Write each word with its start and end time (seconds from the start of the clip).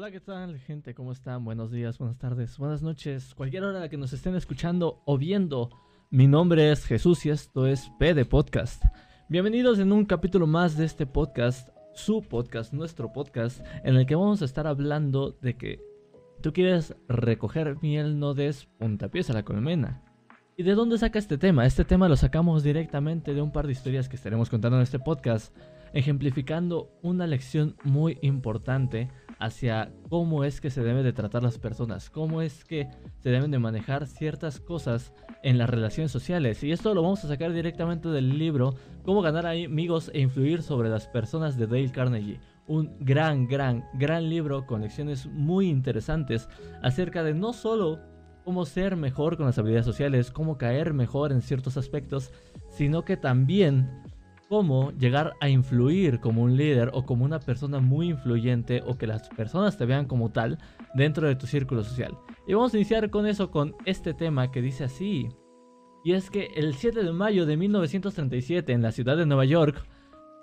Hola, 0.00 0.10
¿qué 0.10 0.20
tal, 0.20 0.58
gente? 0.60 0.94
¿Cómo 0.94 1.12
están? 1.12 1.44
Buenos 1.44 1.70
días, 1.70 1.98
buenas 1.98 2.16
tardes, 2.16 2.56
buenas 2.56 2.80
noches, 2.80 3.34
cualquier 3.34 3.64
hora 3.64 3.86
que 3.90 3.98
nos 3.98 4.14
estén 4.14 4.34
escuchando 4.34 5.02
o 5.04 5.18
viendo. 5.18 5.68
Mi 6.08 6.26
nombre 6.26 6.72
es 6.72 6.86
Jesús 6.86 7.26
y 7.26 7.28
esto 7.28 7.66
es 7.66 7.92
P 7.98 8.14
de 8.14 8.24
Podcast. 8.24 8.82
Bienvenidos 9.28 9.78
en 9.78 9.92
un 9.92 10.06
capítulo 10.06 10.46
más 10.46 10.78
de 10.78 10.86
este 10.86 11.04
podcast, 11.04 11.68
su 11.92 12.22
podcast, 12.22 12.72
nuestro 12.72 13.12
podcast, 13.12 13.60
en 13.84 13.96
el 13.96 14.06
que 14.06 14.14
vamos 14.14 14.40
a 14.40 14.46
estar 14.46 14.66
hablando 14.66 15.32
de 15.32 15.58
que 15.58 15.82
tú 16.40 16.54
quieres 16.54 16.96
recoger 17.06 17.76
miel, 17.82 18.18
no 18.18 18.32
des 18.32 18.70
puntapiés 18.78 19.28
a 19.28 19.34
la 19.34 19.42
colmena. 19.42 20.02
¿Y 20.56 20.62
de 20.62 20.74
dónde 20.74 20.96
saca 20.96 21.18
este 21.18 21.36
tema? 21.36 21.66
Este 21.66 21.84
tema 21.84 22.08
lo 22.08 22.16
sacamos 22.16 22.62
directamente 22.62 23.34
de 23.34 23.42
un 23.42 23.52
par 23.52 23.66
de 23.66 23.72
historias 23.72 24.08
que 24.08 24.16
estaremos 24.16 24.48
contando 24.48 24.78
en 24.78 24.82
este 24.82 24.98
podcast, 24.98 25.54
ejemplificando 25.92 26.90
una 27.02 27.26
lección 27.26 27.76
muy 27.84 28.16
importante 28.22 29.10
hacia 29.40 29.90
cómo 30.08 30.44
es 30.44 30.60
que 30.60 30.70
se 30.70 30.82
debe 30.82 31.02
de 31.02 31.12
tratar 31.12 31.42
las 31.42 31.58
personas, 31.58 32.10
cómo 32.10 32.42
es 32.42 32.64
que 32.64 32.88
se 33.18 33.30
deben 33.30 33.50
de 33.50 33.58
manejar 33.58 34.06
ciertas 34.06 34.60
cosas 34.60 35.12
en 35.42 35.58
las 35.58 35.68
relaciones 35.68 36.12
sociales. 36.12 36.62
Y 36.62 36.72
esto 36.72 36.94
lo 36.94 37.02
vamos 37.02 37.24
a 37.24 37.28
sacar 37.28 37.52
directamente 37.52 38.08
del 38.10 38.38
libro 38.38 38.74
Cómo 39.02 39.22
ganar 39.22 39.46
amigos 39.46 40.10
e 40.12 40.20
influir 40.20 40.62
sobre 40.62 40.90
las 40.90 41.06
personas 41.08 41.56
de 41.56 41.66
Dale 41.66 41.90
Carnegie. 41.90 42.38
Un 42.66 42.94
gran, 43.00 43.48
gran, 43.48 43.84
gran 43.94 44.28
libro 44.28 44.66
con 44.66 44.82
lecciones 44.82 45.26
muy 45.26 45.68
interesantes 45.68 46.48
acerca 46.82 47.24
de 47.24 47.32
no 47.32 47.54
solo 47.54 47.98
cómo 48.44 48.66
ser 48.66 48.96
mejor 48.96 49.38
con 49.38 49.46
las 49.46 49.58
habilidades 49.58 49.86
sociales, 49.86 50.30
cómo 50.30 50.58
caer 50.58 50.92
mejor 50.92 51.32
en 51.32 51.40
ciertos 51.40 51.78
aspectos, 51.78 52.30
sino 52.68 53.04
que 53.04 53.16
también 53.16 53.88
cómo 54.50 54.90
llegar 54.98 55.36
a 55.40 55.48
influir 55.48 56.18
como 56.18 56.42
un 56.42 56.56
líder 56.56 56.90
o 56.92 57.06
como 57.06 57.24
una 57.24 57.38
persona 57.38 57.78
muy 57.78 58.08
influyente 58.08 58.82
o 58.84 58.98
que 58.98 59.06
las 59.06 59.28
personas 59.28 59.78
te 59.78 59.86
vean 59.86 60.06
como 60.06 60.32
tal 60.32 60.58
dentro 60.94 61.28
de 61.28 61.36
tu 61.36 61.46
círculo 61.46 61.84
social. 61.84 62.18
Y 62.48 62.54
vamos 62.54 62.74
a 62.74 62.76
iniciar 62.76 63.10
con 63.10 63.28
eso, 63.28 63.52
con 63.52 63.76
este 63.84 64.12
tema 64.12 64.50
que 64.50 64.60
dice 64.60 64.82
así. 64.82 65.28
Y 66.02 66.14
es 66.14 66.30
que 66.30 66.48
el 66.56 66.74
7 66.74 67.04
de 67.04 67.12
mayo 67.12 67.46
de 67.46 67.56
1937 67.56 68.72
en 68.72 68.82
la 68.82 68.90
ciudad 68.90 69.16
de 69.16 69.24
Nueva 69.24 69.44
York 69.44 69.86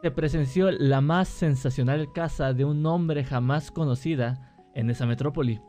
se 0.01 0.09
presenció 0.11 0.71
la 0.71 1.01
más 1.01 1.27
sensacional 1.27 2.13
caza 2.13 2.53
de 2.53 2.63
un 2.63 2.85
hombre 2.85 3.25
jamás 3.25 3.71
conocida 3.71 4.55
en 4.73 4.89
esa 4.89 5.05
metrópoli. 5.05 5.59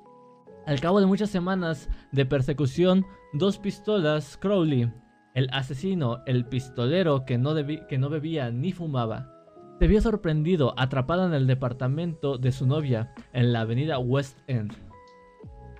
Al 0.64 0.78
cabo 0.78 1.00
de 1.00 1.06
muchas 1.06 1.30
semanas 1.30 1.88
de 2.12 2.24
persecución, 2.24 3.04
dos 3.32 3.58
pistolas 3.58 4.36
Crowley 4.36 4.92
el 5.38 5.48
asesino, 5.52 6.20
el 6.26 6.46
pistolero 6.46 7.24
que 7.24 7.38
no, 7.38 7.54
bebía 7.54 8.50
ni 8.50 8.72
fumaba, 8.72 9.32
se 9.78 9.86
vio 9.86 10.00
sorprendido 10.00 10.74
atrapado 10.76 11.24
en 11.26 11.32
el 11.32 11.46
departamento 11.46 12.38
de 12.38 12.50
su 12.50 12.66
novia 12.66 13.14
en 13.32 13.52
la 13.52 13.60
avenida 13.60 14.00
West 14.00 14.40
End. 14.48 14.72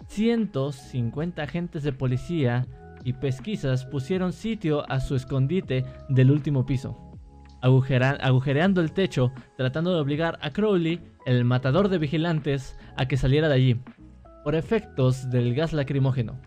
150 0.07 1.43
agentes 1.43 1.83
de 1.83 1.93
policía 1.93 2.69
y 3.03 3.15
pesquisas 3.15 3.85
pusieron 3.85 4.33
sitio 4.33 4.89
a 4.89 5.01
su 5.01 5.17
escondite 5.17 5.85
del 6.09 6.31
último 6.31 6.65
piso, 6.65 6.97
agujereando 7.61 8.81
el 8.81 8.93
techo, 8.93 9.33
tratando 9.57 9.93
de 9.93 10.01
obligar 10.01 10.39
a 10.41 10.51
Crowley, 10.51 11.01
el 11.27 11.45
matador 11.45 11.89
de 11.89 11.99
vigilantes, 11.99 12.79
a 12.97 13.09
que 13.09 13.17
saliera 13.17 13.49
de 13.49 13.55
allí, 13.55 13.81
por 14.45 14.55
efectos 14.55 15.29
del 15.31 15.57
gas 15.57 15.73
lacrimógeno. 15.73 16.39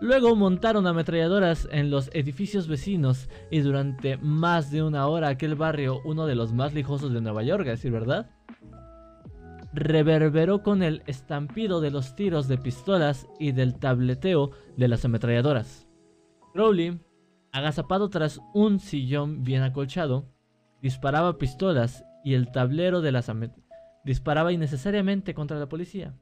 Luego 0.00 0.34
montaron 0.34 0.86
ametralladoras 0.86 1.68
en 1.70 1.90
los 1.90 2.08
edificios 2.14 2.68
vecinos 2.68 3.28
y 3.50 3.60
durante 3.60 4.16
más 4.16 4.70
de 4.70 4.82
una 4.82 5.06
hora 5.06 5.28
aquel 5.28 5.56
barrio, 5.56 6.00
uno 6.06 6.26
de 6.26 6.34
los 6.34 6.54
más 6.54 6.72
lijosos 6.72 7.12
de 7.12 7.20
Nueva 7.20 7.42
York, 7.42 7.66
decir 7.66 7.92
verdad, 7.92 8.30
reverberó 9.74 10.62
con 10.62 10.82
el 10.82 11.02
estampido 11.06 11.82
de 11.82 11.90
los 11.90 12.16
tiros 12.16 12.48
de 12.48 12.56
pistolas 12.56 13.28
y 13.38 13.52
del 13.52 13.78
tableteo 13.78 14.52
de 14.78 14.88
las 14.88 15.04
ametralladoras. 15.04 15.86
Crowley, 16.54 16.98
agazapado 17.52 18.08
tras 18.08 18.40
un 18.54 18.80
sillón 18.80 19.44
bien 19.44 19.62
acolchado, 19.62 20.32
disparaba 20.80 21.36
pistolas 21.36 22.04
y 22.24 22.34
el 22.34 22.50
tablero 22.50 23.02
de 23.02 23.12
las 23.12 23.30
disparaba 24.04 24.50
innecesariamente 24.50 25.34
contra 25.34 25.58
la 25.58 25.68
policía. 25.68 26.14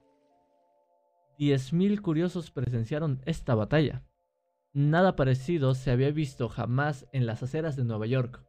10.000 1.38 2.00
curiosos 2.00 2.50
presenciaron 2.50 3.20
esta 3.24 3.54
batalla. 3.54 4.02
Nada 4.72 5.16
parecido 5.16 5.74
se 5.74 5.90
había 5.90 6.10
visto 6.10 6.48
jamás 6.48 7.06
en 7.12 7.26
las 7.26 7.42
aceras 7.42 7.76
de 7.76 7.84
Nueva 7.84 8.06
York. 8.06 8.44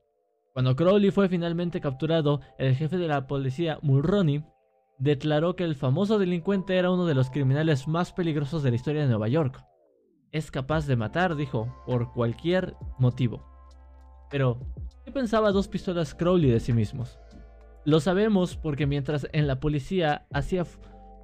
Cuando 0.53 0.75
Crowley 0.75 1.11
fue 1.11 1.29
finalmente 1.29 1.81
capturado, 1.81 2.41
el 2.57 2.75
jefe 2.75 2.97
de 2.97 3.07
la 3.07 3.27
policía, 3.27 3.79
Mulroney, 3.81 4.43
declaró 4.97 5.55
que 5.55 5.63
el 5.63 5.75
famoso 5.75 6.19
delincuente 6.19 6.77
era 6.77 6.91
uno 6.91 7.05
de 7.05 7.15
los 7.15 7.29
criminales 7.29 7.87
más 7.87 8.11
peligrosos 8.11 8.63
de 8.63 8.71
la 8.71 8.75
historia 8.75 9.03
de 9.03 9.07
Nueva 9.07 9.27
York. 9.27 9.63
Es 10.31 10.51
capaz 10.51 10.85
de 10.87 10.95
matar, 10.95 11.35
dijo, 11.35 11.73
por 11.85 12.11
cualquier 12.11 12.75
motivo. 12.97 13.45
Pero, 14.29 14.59
¿qué 15.05 15.11
pensaba 15.11 15.51
dos 15.51 15.67
pistolas 15.67 16.13
Crowley 16.13 16.51
de 16.51 16.59
sí 16.59 16.73
mismos? 16.73 17.19
Lo 17.85 17.99
sabemos 17.99 18.57
porque 18.57 18.85
mientras 18.85 19.27
en 19.31 19.47
la 19.47 19.59
policía 19.59 20.27
hacía 20.31 20.65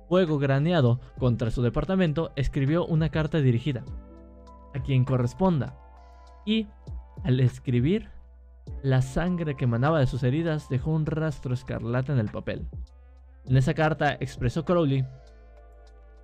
fuego 0.08 0.38
graneado 0.38 1.00
contra 1.18 1.52
su 1.52 1.62
departamento, 1.62 2.32
escribió 2.36 2.86
una 2.86 3.10
carta 3.10 3.40
dirigida 3.40 3.84
a 4.74 4.80
quien 4.82 5.06
corresponda. 5.06 5.78
Y, 6.46 6.68
al 7.24 7.40
escribir, 7.40 8.10
la 8.84 9.02
sangre 9.02 9.56
que 9.56 9.66
emanaba 9.66 10.00
de 10.00 10.08
sus 10.08 10.24
heridas 10.24 10.70
dejó 10.70 10.92
un 10.92 11.06
rastro 11.06 11.54
escarlata 11.54 12.14
en 12.14 12.20
el 12.20 12.30
papel. 12.30 12.68
En 13.46 13.58
esa 13.58 13.74
carta 13.74 14.14
expresó 14.20 14.66
Crowley, 14.66 15.06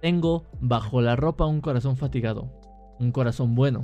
tengo 0.02 0.46
bajo 0.59 1.02
la 1.02 1.16
ropa 1.16 1.46
un 1.46 1.62
corazón 1.62 1.96
fatigado, 1.96 2.52
un 3.00 3.12
corazón 3.12 3.56
bueno, 3.56 3.81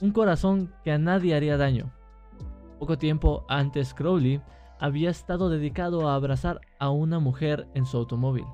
un 0.00 0.12
corazón 0.12 0.72
que 0.84 0.92
a 0.92 0.98
nadie 0.98 1.34
haría 1.34 1.56
daño. 1.56 1.92
Poco 2.78 2.96
tiempo 2.96 3.44
antes 3.48 3.94
Crowley 3.94 4.40
había 4.78 5.10
estado 5.10 5.50
dedicado 5.50 6.08
a 6.08 6.14
abrazar 6.14 6.60
a 6.78 6.90
una 6.90 7.18
mujer 7.18 7.66
en 7.74 7.84
su 7.84 7.96
automóvil 7.96 8.44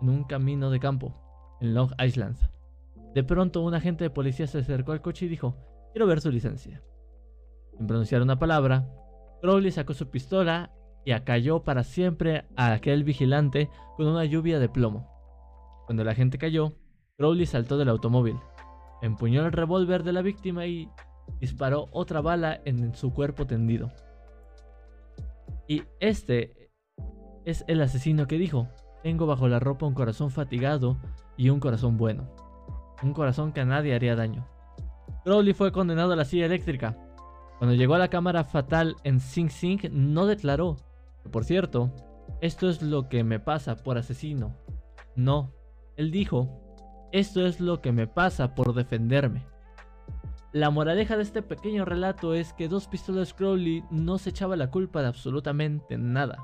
en 0.00 0.08
un 0.08 0.24
camino 0.24 0.70
de 0.70 0.80
campo, 0.80 1.14
en 1.60 1.74
Long 1.74 1.90
Island. 2.02 2.36
De 3.14 3.24
pronto 3.24 3.62
un 3.62 3.74
agente 3.74 4.04
de 4.04 4.10
policía 4.10 4.46
se 4.46 4.58
acercó 4.58 4.92
al 4.92 5.02
coche 5.02 5.26
y 5.26 5.28
dijo, 5.28 5.56
quiero 5.92 6.06
ver 6.06 6.20
su 6.20 6.30
licencia. 6.30 6.82
Sin 7.76 7.86
pronunciar 7.86 8.22
una 8.22 8.38
palabra, 8.38 8.88
Crowley 9.40 9.70
sacó 9.70 9.94
su 9.94 10.10
pistola 10.10 10.72
y 11.04 11.12
acalló 11.12 11.62
para 11.62 11.84
siempre 11.84 12.46
a 12.56 12.72
aquel 12.72 13.04
vigilante 13.04 13.70
con 13.96 14.06
una 14.06 14.24
lluvia 14.24 14.58
de 14.58 14.68
plomo. 14.68 15.08
Cuando 15.86 16.04
la 16.04 16.12
agente 16.12 16.36
cayó, 16.36 16.74
Crowley 17.16 17.46
saltó 17.46 17.78
del 17.78 17.88
automóvil, 17.88 18.36
empuñó 19.02 19.46
el 19.46 19.52
revólver 19.52 20.02
de 20.02 20.12
la 20.12 20.22
víctima 20.22 20.66
y 20.66 20.90
disparó 21.40 21.88
otra 21.92 22.20
bala 22.20 22.60
en 22.64 22.94
su 22.94 23.12
cuerpo 23.12 23.46
tendido. 23.46 23.92
Y 25.68 25.84
este 26.00 26.70
es 27.44 27.64
el 27.68 27.80
asesino 27.80 28.26
que 28.26 28.38
dijo, 28.38 28.68
tengo 29.06 29.24
bajo 29.24 29.46
la 29.46 29.60
ropa 29.60 29.86
un 29.86 29.94
corazón 29.94 30.32
fatigado 30.32 30.96
y 31.36 31.50
un 31.50 31.60
corazón 31.60 31.96
bueno. 31.96 32.28
Un 33.04 33.12
corazón 33.12 33.52
que 33.52 33.60
a 33.60 33.64
nadie 33.64 33.94
haría 33.94 34.16
daño. 34.16 34.48
Crowley 35.22 35.54
fue 35.54 35.70
condenado 35.70 36.12
a 36.12 36.16
la 36.16 36.24
silla 36.24 36.46
eléctrica. 36.46 36.98
Cuando 37.58 37.76
llegó 37.76 37.94
a 37.94 38.00
la 38.00 38.10
cámara 38.10 38.42
fatal 38.42 38.96
en 39.04 39.20
Sing 39.20 39.48
Sing 39.48 39.78
no 39.92 40.26
declaró. 40.26 40.78
Por 41.30 41.44
cierto, 41.44 41.92
esto 42.40 42.68
es 42.68 42.82
lo 42.82 43.08
que 43.08 43.22
me 43.22 43.38
pasa 43.38 43.76
por 43.76 43.96
asesino. 43.96 44.56
No, 45.14 45.52
él 45.96 46.10
dijo, 46.10 46.60
esto 47.12 47.46
es 47.46 47.60
lo 47.60 47.80
que 47.80 47.92
me 47.92 48.08
pasa 48.08 48.56
por 48.56 48.74
defenderme. 48.74 49.46
La 50.52 50.70
moraleja 50.70 51.16
de 51.16 51.22
este 51.22 51.42
pequeño 51.42 51.84
relato 51.84 52.34
es 52.34 52.52
que 52.54 52.66
dos 52.66 52.88
pistolas 52.88 53.34
Crowley 53.34 53.84
no 53.88 54.18
se 54.18 54.30
echaba 54.30 54.56
la 54.56 54.72
culpa 54.72 55.00
de 55.00 55.06
absolutamente 55.06 55.96
nada. 55.96 56.38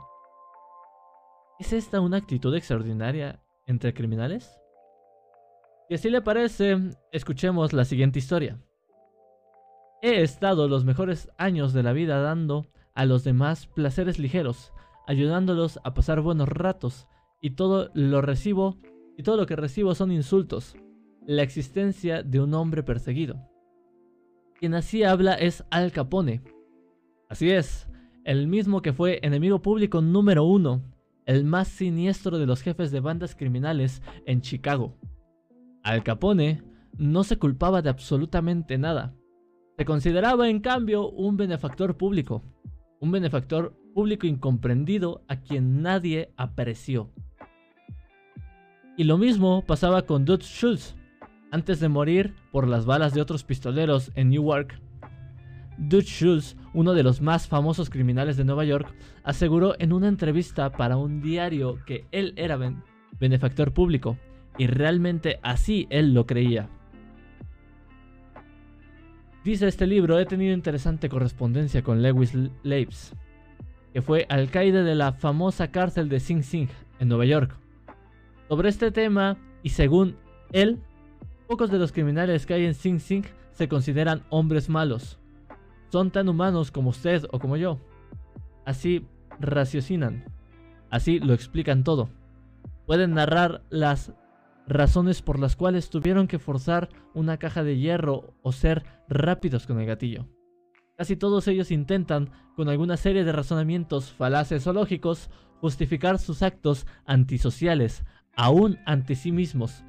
¿Es 1.62 1.72
esta 1.72 2.00
una 2.00 2.16
actitud 2.16 2.52
extraordinaria 2.56 3.40
entre 3.66 3.94
criminales? 3.94 4.58
Y 5.88 5.94
así 5.94 6.10
le 6.10 6.20
parece, 6.20 6.76
escuchemos 7.12 7.72
la 7.72 7.84
siguiente 7.84 8.18
historia. 8.18 8.60
He 10.02 10.22
estado 10.22 10.66
los 10.66 10.84
mejores 10.84 11.30
años 11.38 11.72
de 11.72 11.84
la 11.84 11.92
vida 11.92 12.20
dando 12.20 12.66
a 12.94 13.04
los 13.04 13.22
demás 13.22 13.68
placeres 13.68 14.18
ligeros, 14.18 14.72
ayudándolos 15.06 15.78
a 15.84 15.94
pasar 15.94 16.20
buenos 16.20 16.48
ratos, 16.48 17.06
y 17.40 17.50
todo 17.50 17.92
lo 17.94 18.22
recibo, 18.22 18.78
y 19.16 19.22
todo 19.22 19.36
lo 19.36 19.46
que 19.46 19.54
recibo 19.54 19.94
son 19.94 20.10
insultos, 20.10 20.74
la 21.28 21.44
existencia 21.44 22.24
de 22.24 22.40
un 22.40 22.54
hombre 22.54 22.82
perseguido. 22.82 23.36
Quien 24.58 24.74
así 24.74 25.04
habla 25.04 25.34
es 25.34 25.64
Al 25.70 25.92
Capone. 25.92 26.42
Así 27.28 27.52
es, 27.52 27.86
el 28.24 28.48
mismo 28.48 28.82
que 28.82 28.92
fue 28.92 29.20
enemigo 29.22 29.62
público 29.62 30.02
número 30.02 30.42
uno 30.42 30.91
el 31.26 31.44
más 31.44 31.68
siniestro 31.68 32.38
de 32.38 32.46
los 32.46 32.62
jefes 32.62 32.90
de 32.90 33.00
bandas 33.00 33.34
criminales 33.34 34.02
en 34.26 34.40
Chicago. 34.40 34.96
Al 35.82 36.02
Capone 36.02 36.62
no 36.98 37.24
se 37.24 37.38
culpaba 37.38 37.82
de 37.82 37.90
absolutamente 37.90 38.78
nada. 38.78 39.14
Se 39.76 39.84
consideraba 39.84 40.48
en 40.48 40.60
cambio 40.60 41.08
un 41.10 41.36
benefactor 41.36 41.96
público, 41.96 42.42
un 43.00 43.10
benefactor 43.10 43.76
público 43.94 44.26
incomprendido 44.26 45.24
a 45.28 45.40
quien 45.40 45.82
nadie 45.82 46.32
apreció. 46.36 47.10
Y 48.96 49.04
lo 49.04 49.18
mismo 49.18 49.64
pasaba 49.66 50.02
con 50.02 50.24
Dutch 50.24 50.44
Schultz. 50.44 50.94
Antes 51.50 51.80
de 51.80 51.88
morir 51.88 52.34
por 52.50 52.66
las 52.66 52.86
balas 52.86 53.12
de 53.12 53.20
otros 53.20 53.44
pistoleros 53.44 54.10
en 54.14 54.30
Newark, 54.30 54.80
Dutch 55.78 56.06
Schultz, 56.06 56.56
uno 56.74 56.94
de 56.94 57.02
los 57.02 57.20
más 57.20 57.48
famosos 57.48 57.90
criminales 57.90 58.36
de 58.36 58.44
Nueva 58.44 58.64
York, 58.64 58.94
aseguró 59.24 59.74
en 59.78 59.92
una 59.92 60.08
entrevista 60.08 60.70
para 60.72 60.96
un 60.96 61.20
diario 61.20 61.78
que 61.84 62.06
él 62.12 62.32
era 62.36 62.58
benefactor 63.18 63.72
público, 63.72 64.16
y 64.58 64.66
realmente 64.66 65.38
así 65.42 65.86
él 65.90 66.14
lo 66.14 66.26
creía. 66.26 66.68
Dice 69.44 69.66
este 69.66 69.86
libro, 69.86 70.18
he 70.18 70.26
tenido 70.26 70.54
interesante 70.54 71.08
correspondencia 71.08 71.82
con 71.82 72.00
Lewis 72.00 72.32
Leibs, 72.62 73.12
que 73.92 74.00
fue 74.00 74.26
alcaide 74.28 74.84
de 74.84 74.94
la 74.94 75.12
famosa 75.12 75.70
cárcel 75.72 76.08
de 76.08 76.20
Sing 76.20 76.42
Sing 76.42 76.68
en 77.00 77.08
Nueva 77.08 77.24
York. 77.24 77.56
Sobre 78.48 78.68
este 78.68 78.92
tema, 78.92 79.36
y 79.62 79.70
según 79.70 80.16
él, 80.52 80.78
pocos 81.48 81.70
de 81.70 81.78
los 81.78 81.90
criminales 81.92 82.46
que 82.46 82.54
hay 82.54 82.66
en 82.66 82.74
Sing 82.74 83.00
Sing 83.00 83.24
se 83.52 83.68
consideran 83.68 84.22
hombres 84.30 84.68
malos. 84.68 85.18
Son 85.92 86.10
tan 86.10 86.30
humanos 86.30 86.70
como 86.70 86.88
usted 86.88 87.26
o 87.32 87.38
como 87.38 87.58
yo. 87.58 87.78
Así 88.64 89.06
raciocinan. 89.38 90.24
Así 90.88 91.18
lo 91.18 91.34
explican 91.34 91.84
todo. 91.84 92.08
Pueden 92.86 93.12
narrar 93.12 93.62
las 93.68 94.14
razones 94.66 95.20
por 95.20 95.38
las 95.38 95.54
cuales 95.54 95.90
tuvieron 95.90 96.28
que 96.28 96.38
forzar 96.38 96.88
una 97.12 97.36
caja 97.36 97.62
de 97.62 97.76
hierro 97.76 98.32
o 98.40 98.52
ser 98.52 98.84
rápidos 99.06 99.66
con 99.66 99.80
el 99.80 99.86
gatillo. 99.86 100.26
Casi 100.96 101.14
todos 101.14 101.46
ellos 101.46 101.70
intentan, 101.70 102.30
con 102.56 102.70
alguna 102.70 102.96
serie 102.96 103.24
de 103.24 103.32
razonamientos 103.32 104.12
falaces 104.12 104.66
o 104.66 104.72
lógicos, 104.72 105.28
justificar 105.60 106.18
sus 106.18 106.42
actos 106.42 106.86
antisociales, 107.04 108.02
aún 108.34 108.78
ante 108.86 109.14
sí 109.14 109.30
mismos, 109.30 109.84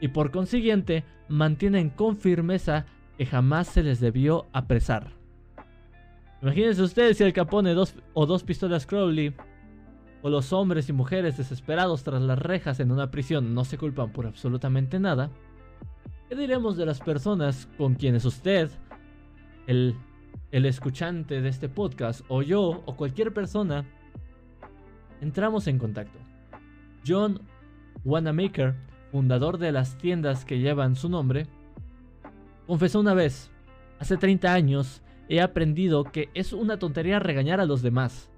y 0.00 0.08
por 0.08 0.30
consiguiente 0.30 1.04
mantienen 1.28 1.90
con 1.90 2.16
firmeza 2.16 2.86
que 3.18 3.26
jamás 3.26 3.68
se 3.68 3.82
les 3.82 4.00
debió 4.00 4.46
apresar. 4.54 5.21
Imagínense 6.42 6.82
ustedes 6.82 7.16
si 7.16 7.22
el 7.22 7.32
Capone 7.32 7.72
dos, 7.72 7.94
o 8.14 8.26
dos 8.26 8.42
pistolas 8.42 8.84
Crowley 8.84 9.32
o 10.22 10.28
los 10.28 10.52
hombres 10.52 10.88
y 10.88 10.92
mujeres 10.92 11.36
desesperados 11.36 12.02
tras 12.02 12.20
las 12.20 12.38
rejas 12.38 12.80
en 12.80 12.90
una 12.90 13.12
prisión 13.12 13.54
no 13.54 13.64
se 13.64 13.78
culpan 13.78 14.12
por 14.12 14.26
absolutamente 14.26 14.98
nada. 14.98 15.30
¿Qué 16.28 16.34
diremos 16.34 16.76
de 16.76 16.86
las 16.86 16.98
personas 16.98 17.68
con 17.78 17.94
quienes 17.94 18.24
usted, 18.24 18.70
el, 19.68 19.94
el 20.50 20.66
escuchante 20.66 21.40
de 21.40 21.48
este 21.48 21.68
podcast, 21.68 22.22
o 22.28 22.42
yo, 22.42 22.82
o 22.86 22.96
cualquier 22.96 23.32
persona, 23.32 23.84
entramos 25.20 25.68
en 25.68 25.78
contacto? 25.78 26.18
John 27.06 27.40
Wanamaker, 28.04 28.74
fundador 29.12 29.58
de 29.58 29.70
las 29.70 29.96
tiendas 29.96 30.44
que 30.44 30.58
llevan 30.58 30.96
su 30.96 31.08
nombre, 31.08 31.46
confesó 32.66 32.98
una 32.98 33.14
vez, 33.14 33.50
hace 33.98 34.16
30 34.16 34.52
años, 34.52 35.01
he 35.28 35.40
aprendido 35.40 36.04
que 36.04 36.28
es 36.34 36.52
una 36.52 36.78
tontería 36.78 37.18
regañar 37.18 37.60
a 37.60 37.66
los 37.66 37.82
demás. 37.82 38.30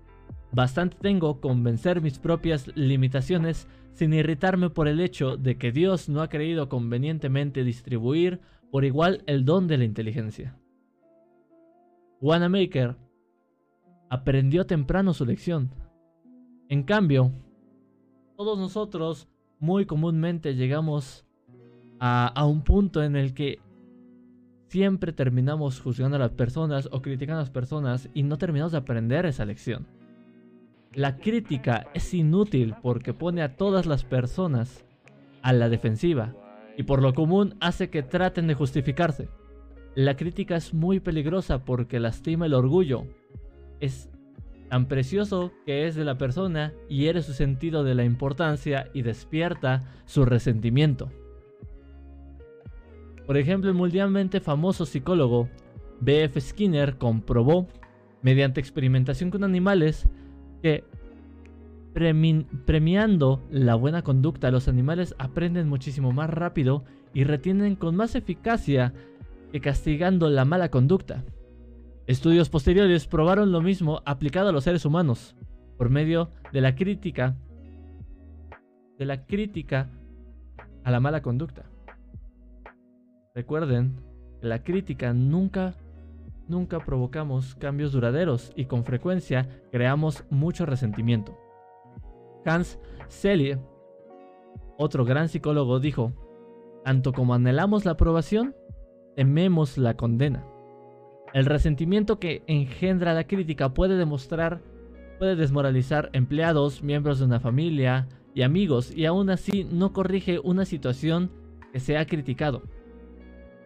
Bastante 0.53 0.97
tengo 1.01 1.41
con 1.41 1.65
vencer 1.65 2.01
mis 2.01 2.19
propias 2.19 2.69
limitaciones 2.77 3.67
sin 3.93 4.13
irritarme 4.13 4.71
por 4.71 4.89
el 4.89 5.01
hecho 5.01 5.37
de 5.37 5.57
que 5.57 5.73
Dios 5.73 6.09
no 6.09 6.21
ha 6.23 6.29
creído 6.29 6.69
convenientemente 6.69 7.65
distribuir 7.65 8.41
por 8.71 8.85
igual 8.85 9.23
el 9.27 9.45
don 9.45 9.67
de 9.67 9.79
la 9.79 9.85
inteligencia. 9.85 10.57
Wanamaker 12.21 12.97
aprendió 14.11 14.67
temprano 14.67 15.13
su 15.13 15.25
lección. 15.25 15.71
En 16.69 16.83
cambio, 16.85 17.33
todos 18.37 18.59
nosotros 18.59 19.29
muy 19.59 19.87
comúnmente 19.87 20.55
llegamos 20.55 21.25
a, 22.01 22.27
a, 22.29 22.47
un 22.47 22.63
punto 22.63 23.03
en 23.03 23.17
el 23.17 23.35
que 23.35 23.61
siempre 24.75 25.13
terminamos 25.13 25.81
juzgando 25.81 26.17
a 26.17 26.19
las 26.19 26.33
personas 26.33 26.89
o 26.91 27.01
criticando 27.01 27.39
a 27.39 27.43
las 27.43 27.51
personas 27.51 28.09
y 28.13 28.25
no 28.25 28.39
terminamos 28.39 28.73
de 28.73 28.79
aprender 28.79 29.25
esa 29.25 29.45
lección. 29.45 29.87
La 30.93 31.17
crítica 31.17 31.87
es 31.95 32.13
inútil 32.13 32.75
porque 32.83 33.15
pone 33.15 33.43
a 33.43 33.55
todas 33.55 33.87
las 33.87 34.03
personas 34.03 34.85
a 35.43 35.53
la 35.53 35.69
defensiva 35.69 36.35
y 36.77 36.83
por 36.83 37.03
lo 37.03 37.15
común 37.15 37.55
hace 37.61 37.89
que 37.89 38.03
traten 38.03 38.49
de 38.49 38.55
justificarse. 38.55 39.29
La 39.95 40.17
crítica 40.17 40.57
es 40.57 40.75
muy 40.75 40.99
peligrosa 40.99 41.65
porque 41.65 42.01
lastima 42.01 42.47
el 42.47 42.55
orgullo. 42.55 43.07
Es 43.79 44.11
tan 44.71 44.89
precioso 44.89 45.53
que 45.67 45.87
es 45.87 45.95
de 45.95 46.05
la 46.05 46.19
persona 46.19 46.73
y 46.89 47.03
hiere 47.03 47.23
su 47.23 47.33
sentido 47.33 47.85
de 47.85 47.95
la 47.95 48.03
importancia 48.03 48.91
y 48.93 49.03
despierta 49.03 49.85
su 50.05 50.25
resentimiento. 50.25 51.13
Por 53.27 53.37
ejemplo, 53.37 53.71
el 53.71 53.77
mundialmente 53.77 54.41
famoso 54.41 54.87
psicólogo 54.87 55.49
B.F. 56.01 56.41
Skinner 56.41 56.99
comprobó, 56.99 57.67
mediante 58.23 58.61
experimentación 58.61 59.31
con 59.31 59.45
animales, 59.45 60.09
que 60.63 60.85
premiando 61.95 63.43
la 63.51 63.77
buena 63.77 64.03
conducta, 64.03 64.51
los 64.51 64.69
animales 64.69 65.15
aprenden 65.19 65.69
muchísimo 65.69 66.13
más 66.13 66.29
rápido 66.29 66.85
y 67.13 67.25
retienen 67.25 67.77
con 67.77 67.95
más 67.95 68.15
eficacia 68.15 68.93
que 69.53 69.61
castigando 69.61 70.29
la 70.29 70.45
mala 70.45 70.71
conducta. 70.71 71.25
Estudios 72.07 72.51
posteriores 72.51 73.07
probaron 73.07 73.53
lo 73.53 73.63
mismo 73.63 74.03
aplicado 74.05 74.49
a 74.49 74.53
los 74.53 74.65
seres 74.65 74.85
humanos, 74.85 75.37
por 75.79 75.89
medio 75.89 76.31
de 76.53 76.61
la 76.61 76.75
crítica 76.75 77.37
de 78.99 79.07
la 79.07 79.27
crítica 79.27 79.91
a 80.85 80.91
la 80.91 81.01
mala 81.01 81.23
conducta. 81.23 81.65
Recuerden 83.35 83.97
que 84.41 84.47
la 84.47 84.63
crítica 84.63 85.13
nunca, 85.13 85.75
nunca 86.47 86.79
provocamos 86.79 87.57
cambios 87.57 87.91
duraderos 87.91 88.53
y 88.55 88.67
con 88.67 88.85
frecuencia 88.85 89.49
creamos 89.73 90.25
mucho 90.31 90.67
resentimiento. 90.67 91.37
Hans 92.45 92.79
Selye, 93.09 93.59
otro 94.79 95.05
gran 95.05 95.29
psicólogo, 95.29 95.81
dijo, 95.81 96.13
tanto 96.85 97.13
como 97.13 97.35
anhelamos 97.35 97.85
la 97.85 97.93
aprobación, 97.93 98.55
tememos 99.17 99.79
la 99.79 99.97
condena. 99.97 100.45
El 101.33 101.47
resentimiento 101.47 102.21
que 102.21 102.45
engendra 102.47 103.15
la 103.15 103.27
crítica 103.27 103.75
puede 103.75 103.97
demostrar, 103.97 104.61
puede 105.19 105.35
desmoralizar 105.35 106.09
empleados, 106.13 106.85
miembros 106.85 107.19
de 107.19 107.25
una 107.25 107.41
familia 107.41 108.07
y 108.33 108.43
amigos, 108.43 108.97
y 108.97 109.07
aún 109.07 109.29
así 109.29 109.65
no 109.65 109.93
corrige 109.93 110.39
una 110.39 110.65
situación 110.65 111.33
que 111.73 111.81
se 111.81 111.99
ha 111.99 112.07
criticado. 112.07 112.63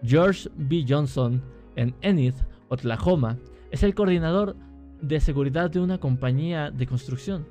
George 0.03 0.49
B. 0.57 0.85
Johnson, 0.89 1.43
en 1.77 1.95
Enid, 2.03 2.35
Oklahoma, 2.69 3.39
es 3.71 3.83
el 3.83 3.95
coordinador 3.95 4.57
de 5.01 5.21
seguridad 5.21 5.71
de 5.71 5.81
una 5.81 5.99
compañía 5.99 6.71
de 6.71 6.87
construcción. 6.87 7.47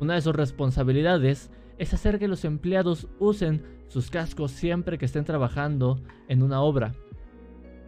Una 0.00 0.14
de 0.14 0.20
sus 0.20 0.34
responsabilidades 0.34 1.50
es 1.78 1.94
hacer 1.94 2.18
que 2.18 2.28
los 2.28 2.44
empleados 2.44 3.08
usen 3.18 3.62
sus 3.88 4.10
cascos 4.10 4.50
siempre 4.50 4.98
que 4.98 5.06
estén 5.06 5.24
trabajando 5.24 6.00
en 6.28 6.42
una 6.42 6.60
obra. 6.60 6.94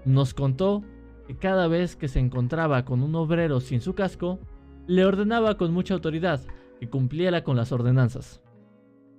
Nos 0.04 0.32
contó 0.32 0.82
que 1.26 1.36
cada 1.36 1.68
vez 1.68 1.96
que 1.96 2.08
se 2.08 2.20
encontraba 2.20 2.84
con 2.84 3.02
un 3.02 3.14
obrero 3.14 3.60
sin 3.60 3.80
su 3.80 3.94
casco, 3.94 4.38
le 4.86 5.04
ordenaba 5.04 5.58
con 5.58 5.72
mucha 5.72 5.94
autoridad 5.94 6.40
que 6.80 6.88
cumpliera 6.88 7.44
con 7.44 7.56
las 7.56 7.72
ordenanzas. 7.72 8.40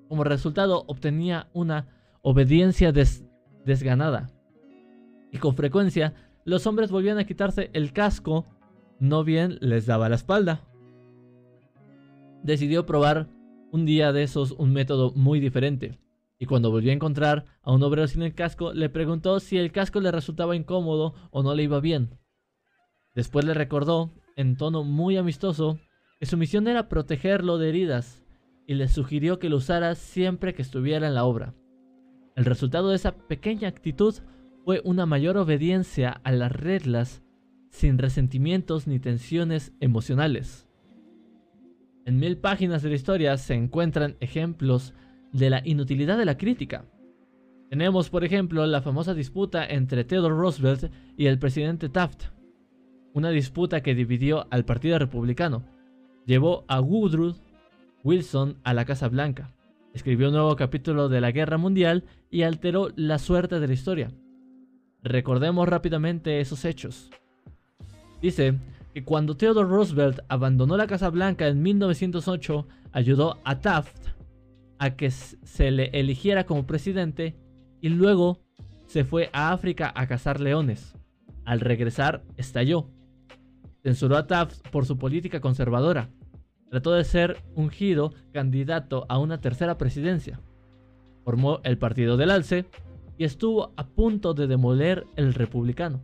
Como 0.07 0.23
resultado 0.23 0.85
obtenía 0.87 1.49
una 1.53 1.87
obediencia 2.23 2.91
desganada 2.91 4.31
y 5.31 5.37
con 5.37 5.55
frecuencia 5.55 6.13
los 6.45 6.65
hombres 6.67 6.91
volvían 6.91 7.17
a 7.17 7.25
quitarse 7.25 7.69
el 7.73 7.93
casco, 7.93 8.45
no 8.99 9.23
bien 9.23 9.57
les 9.61 9.85
daba 9.85 10.09
la 10.09 10.15
espalda. 10.15 10.61
Decidió 12.43 12.85
probar 12.85 13.27
un 13.71 13.85
día 13.85 14.11
de 14.11 14.23
esos 14.23 14.51
un 14.53 14.73
método 14.73 15.11
muy 15.11 15.39
diferente, 15.39 15.99
y 16.39 16.45
cuando 16.45 16.71
volvió 16.71 16.91
a 16.91 16.95
encontrar 16.95 17.45
a 17.61 17.71
un 17.71 17.83
obrero 17.83 18.07
sin 18.07 18.23
el 18.23 18.33
casco, 18.33 18.73
le 18.73 18.89
preguntó 18.89 19.39
si 19.39 19.57
el 19.57 19.71
casco 19.71 19.99
le 19.99 20.11
resultaba 20.11 20.55
incómodo 20.55 21.13
o 21.31 21.43
no 21.43 21.53
le 21.53 21.63
iba 21.63 21.79
bien. 21.79 22.17
Después 23.13 23.45
le 23.45 23.53
recordó, 23.53 24.11
en 24.35 24.55
tono 24.55 24.83
muy 24.83 25.17
amistoso, 25.17 25.79
que 26.19 26.25
su 26.25 26.37
misión 26.37 26.67
era 26.67 26.87
protegerlo 26.87 27.57
de 27.57 27.69
heridas, 27.69 28.23
y 28.65 28.75
le 28.75 28.87
sugirió 28.87 29.39
que 29.39 29.49
lo 29.49 29.57
usara 29.57 29.95
siempre 29.95 30.53
que 30.53 30.61
estuviera 30.61 31.07
en 31.07 31.15
la 31.15 31.25
obra. 31.25 31.53
El 32.35 32.45
resultado 32.45 32.89
de 32.89 32.95
esa 32.95 33.11
pequeña 33.11 33.67
actitud 33.67 34.15
fue 34.65 34.81
una 34.83 35.05
mayor 35.05 35.37
obediencia 35.37 36.21
a 36.23 36.31
las 36.31 36.51
reglas 36.51 37.23
sin 37.69 37.97
resentimientos 37.97 38.87
ni 38.87 38.99
tensiones 38.99 39.73
emocionales. 39.79 40.67
En 42.05 42.17
mil 42.17 42.37
páginas 42.37 42.81
de 42.81 42.89
la 42.89 42.95
historia 42.95 43.37
se 43.37 43.53
encuentran 43.53 44.15
ejemplos 44.19 44.93
de 45.31 45.49
la 45.49 45.61
inutilidad 45.63 46.17
de 46.17 46.25
la 46.25 46.37
crítica. 46.37 46.85
Tenemos, 47.69 48.09
por 48.09 48.23
ejemplo, 48.23 48.65
la 48.65 48.81
famosa 48.81 49.13
disputa 49.13 49.65
entre 49.65 50.03
Theodore 50.03 50.35
Roosevelt 50.35 50.91
y 51.15 51.27
el 51.27 51.37
presidente 51.37 51.87
Taft, 51.87 52.25
una 53.13 53.29
disputa 53.29 53.81
que 53.81 53.93
dividió 53.93 54.47
al 54.49 54.65
Partido 54.65 54.97
Republicano, 54.97 55.63
llevó 56.25 56.65
a 56.67 56.81
Woodrow 56.81 57.35
Wilson 58.03 58.57
a 58.63 58.73
la 58.73 58.85
Casa 58.85 59.07
Blanca, 59.07 59.53
escribió 59.93 60.27
un 60.27 60.33
nuevo 60.33 60.55
capítulo 60.55 61.09
de 61.09 61.21
la 61.21 61.31
Guerra 61.31 61.57
Mundial 61.57 62.05
y 62.31 62.43
alteró 62.43 62.89
la 62.95 63.19
suerte 63.19 63.59
de 63.59 63.67
la 63.67 63.73
historia. 63.73 64.11
Recordemos 65.03 65.67
rápidamente 65.67 66.41
esos 66.41 66.65
hechos. 66.65 67.09
Dice 68.21 68.55
que 68.93 69.03
cuando 69.03 69.37
Theodore 69.37 69.69
Roosevelt 69.69 70.19
abandonó 70.27 70.75
la 70.75 70.87
Casa 70.87 71.09
Blanca 71.09 71.47
en 71.47 71.61
1908, 71.61 72.67
ayudó 72.91 73.39
a 73.45 73.59
Taft 73.59 74.09
a 74.77 74.95
que 74.95 75.11
se 75.11 75.71
le 75.71 75.89
eligiera 75.93 76.45
como 76.45 76.65
presidente 76.65 77.35
y 77.81 77.89
luego 77.89 78.39
se 78.87 79.05
fue 79.05 79.29
a 79.33 79.51
África 79.51 79.91
a 79.95 80.07
cazar 80.07 80.39
leones. 80.41 80.95
Al 81.45 81.59
regresar, 81.59 82.23
estalló. 82.37 82.89
Censuró 83.83 84.17
a 84.17 84.27
Taft 84.27 84.67
por 84.69 84.85
su 84.85 84.97
política 84.97 85.39
conservadora. 85.39 86.09
Trató 86.69 86.91
de 86.91 87.03
ser 87.03 87.37
ungido 87.55 88.13
candidato 88.33 89.05
a 89.09 89.17
una 89.17 89.39
tercera 89.39 89.77
presidencia. 89.77 90.39
Formó 91.23 91.59
el 91.63 91.77
Partido 91.77 92.17
del 92.17 92.31
Alce 92.31 92.65
y 93.19 93.25
estuvo 93.25 93.73
a 93.75 93.85
punto 93.85 94.33
de 94.33 94.47
demoler 94.47 95.05
el 95.17 95.33
republicano. 95.33 96.01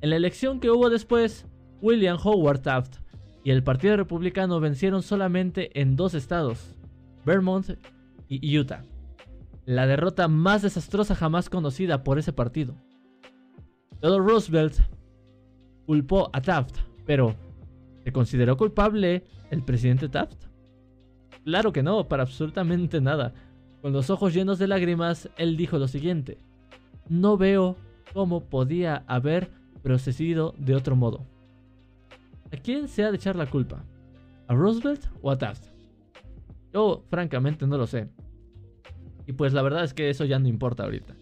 En 0.00 0.10
la 0.10 0.16
elección 0.16 0.60
que 0.60 0.70
hubo 0.70 0.88
después, 0.88 1.46
William 1.82 2.16
Howard 2.24 2.62
Taft 2.62 2.96
y 3.44 3.50
el 3.50 3.62
Partido 3.62 3.98
Republicano 3.98 4.58
vencieron 4.58 5.02
solamente 5.02 5.78
en 5.78 5.94
dos 5.94 6.14
estados, 6.14 6.74
Vermont 7.26 7.78
y 8.28 8.58
Utah. 8.58 8.82
La 9.66 9.86
derrota 9.86 10.26
más 10.26 10.62
desastrosa 10.62 11.14
jamás 11.14 11.50
conocida 11.50 12.02
por 12.02 12.18
ese 12.18 12.32
partido. 12.32 12.74
Theodore 14.00 14.24
Roosevelt 14.24 14.78
culpó 15.84 16.30
a 16.32 16.40
Taft, 16.40 16.78
pero 17.04 17.34
¿se 18.04 18.12
consideró 18.12 18.56
culpable 18.56 19.24
el 19.50 19.62
presidente 19.62 20.08
Taft? 20.08 20.46
Claro 21.44 21.72
que 21.72 21.82
no, 21.82 22.08
para 22.08 22.22
absolutamente 22.22 23.02
nada. 23.02 23.34
Con 23.82 23.92
los 23.92 24.10
ojos 24.10 24.34
llenos 24.34 24.58
de 24.58 24.66
lágrimas, 24.66 25.28
él 25.36 25.56
dijo 25.56 25.78
lo 25.78 25.88
siguiente, 25.88 26.38
no 27.08 27.36
veo 27.36 27.76
cómo 28.12 28.40
podía 28.40 29.04
haber 29.06 29.50
procedido 29.82 30.54
de 30.58 30.74
otro 30.74 30.96
modo. 30.96 31.26
¿A 32.52 32.56
quién 32.56 32.88
se 32.88 33.04
ha 33.04 33.10
de 33.10 33.16
echar 33.16 33.36
la 33.36 33.46
culpa? 33.46 33.84
¿A 34.48 34.54
Roosevelt 34.54 35.04
o 35.22 35.30
a 35.30 35.38
Taft? 35.38 35.66
Yo 36.72 37.04
francamente 37.08 37.66
no 37.66 37.76
lo 37.76 37.86
sé. 37.86 38.08
Y 39.26 39.32
pues 39.32 39.52
la 39.52 39.62
verdad 39.62 39.84
es 39.84 39.94
que 39.94 40.10
eso 40.10 40.24
ya 40.24 40.38
no 40.38 40.48
importa 40.48 40.84
ahorita. 40.84 41.14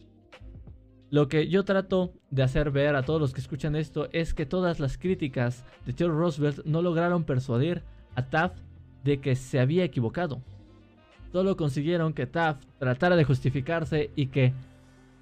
Lo 1.10 1.28
que 1.28 1.48
yo 1.48 1.64
trato 1.64 2.12
de 2.30 2.42
hacer 2.42 2.70
ver 2.70 2.96
a 2.96 3.02
todos 3.02 3.20
los 3.20 3.32
que 3.32 3.40
escuchan 3.40 3.76
esto 3.76 4.08
es 4.12 4.34
que 4.34 4.46
todas 4.46 4.80
las 4.80 4.98
críticas 4.98 5.64
de 5.86 5.92
Theodore 5.92 6.18
Roosevelt 6.18 6.64
no 6.64 6.82
lograron 6.82 7.24
persuadir 7.24 7.82
a 8.14 8.26
Taft 8.26 8.58
de 9.04 9.20
que 9.20 9.36
se 9.36 9.60
había 9.60 9.84
equivocado. 9.84 10.42
Solo 11.34 11.56
consiguieron 11.56 12.14
que 12.14 12.28
Taft 12.28 12.64
tratara 12.78 13.16
de 13.16 13.24
justificarse 13.24 14.12
y 14.14 14.26
que, 14.26 14.52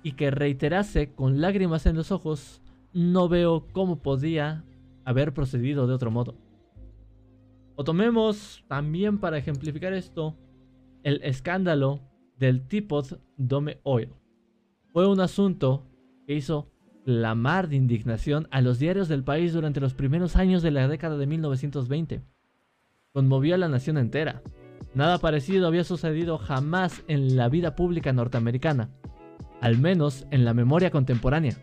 y 0.02 0.12
que 0.12 0.30
reiterase 0.30 1.10
con 1.14 1.40
lágrimas 1.40 1.86
en 1.86 1.96
los 1.96 2.12
ojos, 2.12 2.60
no 2.92 3.30
veo 3.30 3.66
cómo 3.72 3.96
podía 3.96 4.62
haber 5.06 5.32
procedido 5.32 5.86
de 5.86 5.94
otro 5.94 6.10
modo. 6.10 6.34
O 7.76 7.84
tomemos 7.84 8.62
también 8.68 9.20
para 9.20 9.38
ejemplificar 9.38 9.94
esto 9.94 10.36
el 11.02 11.22
escándalo 11.22 12.00
del 12.38 12.60
Teapot 12.68 13.18
Dome 13.38 13.78
Oil. 13.82 14.10
Fue 14.92 15.08
un 15.08 15.18
asunto 15.18 15.86
que 16.26 16.34
hizo 16.34 16.68
clamar 17.06 17.70
de 17.70 17.76
indignación 17.76 18.48
a 18.50 18.60
los 18.60 18.78
diarios 18.78 19.08
del 19.08 19.24
país 19.24 19.54
durante 19.54 19.80
los 19.80 19.94
primeros 19.94 20.36
años 20.36 20.60
de 20.62 20.72
la 20.72 20.88
década 20.88 21.16
de 21.16 21.26
1920. 21.26 22.20
Conmovió 23.14 23.54
a 23.54 23.58
la 23.58 23.68
nación 23.68 23.96
entera. 23.96 24.42
Nada 24.94 25.18
parecido 25.18 25.66
había 25.66 25.84
sucedido 25.84 26.38
jamás 26.38 27.02
en 27.08 27.36
la 27.36 27.48
vida 27.48 27.74
pública 27.74 28.12
norteamericana, 28.12 28.90
al 29.60 29.78
menos 29.78 30.26
en 30.30 30.44
la 30.44 30.52
memoria 30.52 30.90
contemporánea. 30.90 31.56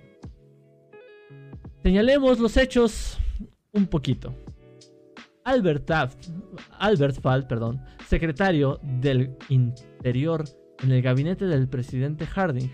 Señalemos 1.83 2.39
los 2.39 2.57
hechos 2.57 3.19
un 3.71 3.87
poquito. 3.87 4.33
Albert 5.45 5.85
Taft, 5.85 6.27
Albert 6.79 7.21
Fall, 7.21 7.47
perdón, 7.47 7.81
secretario 8.07 8.79
del 8.83 9.35
Interior 9.49 10.43
en 10.83 10.91
el 10.91 11.01
gabinete 11.01 11.45
del 11.45 11.67
presidente 11.67 12.25
Harding, 12.25 12.69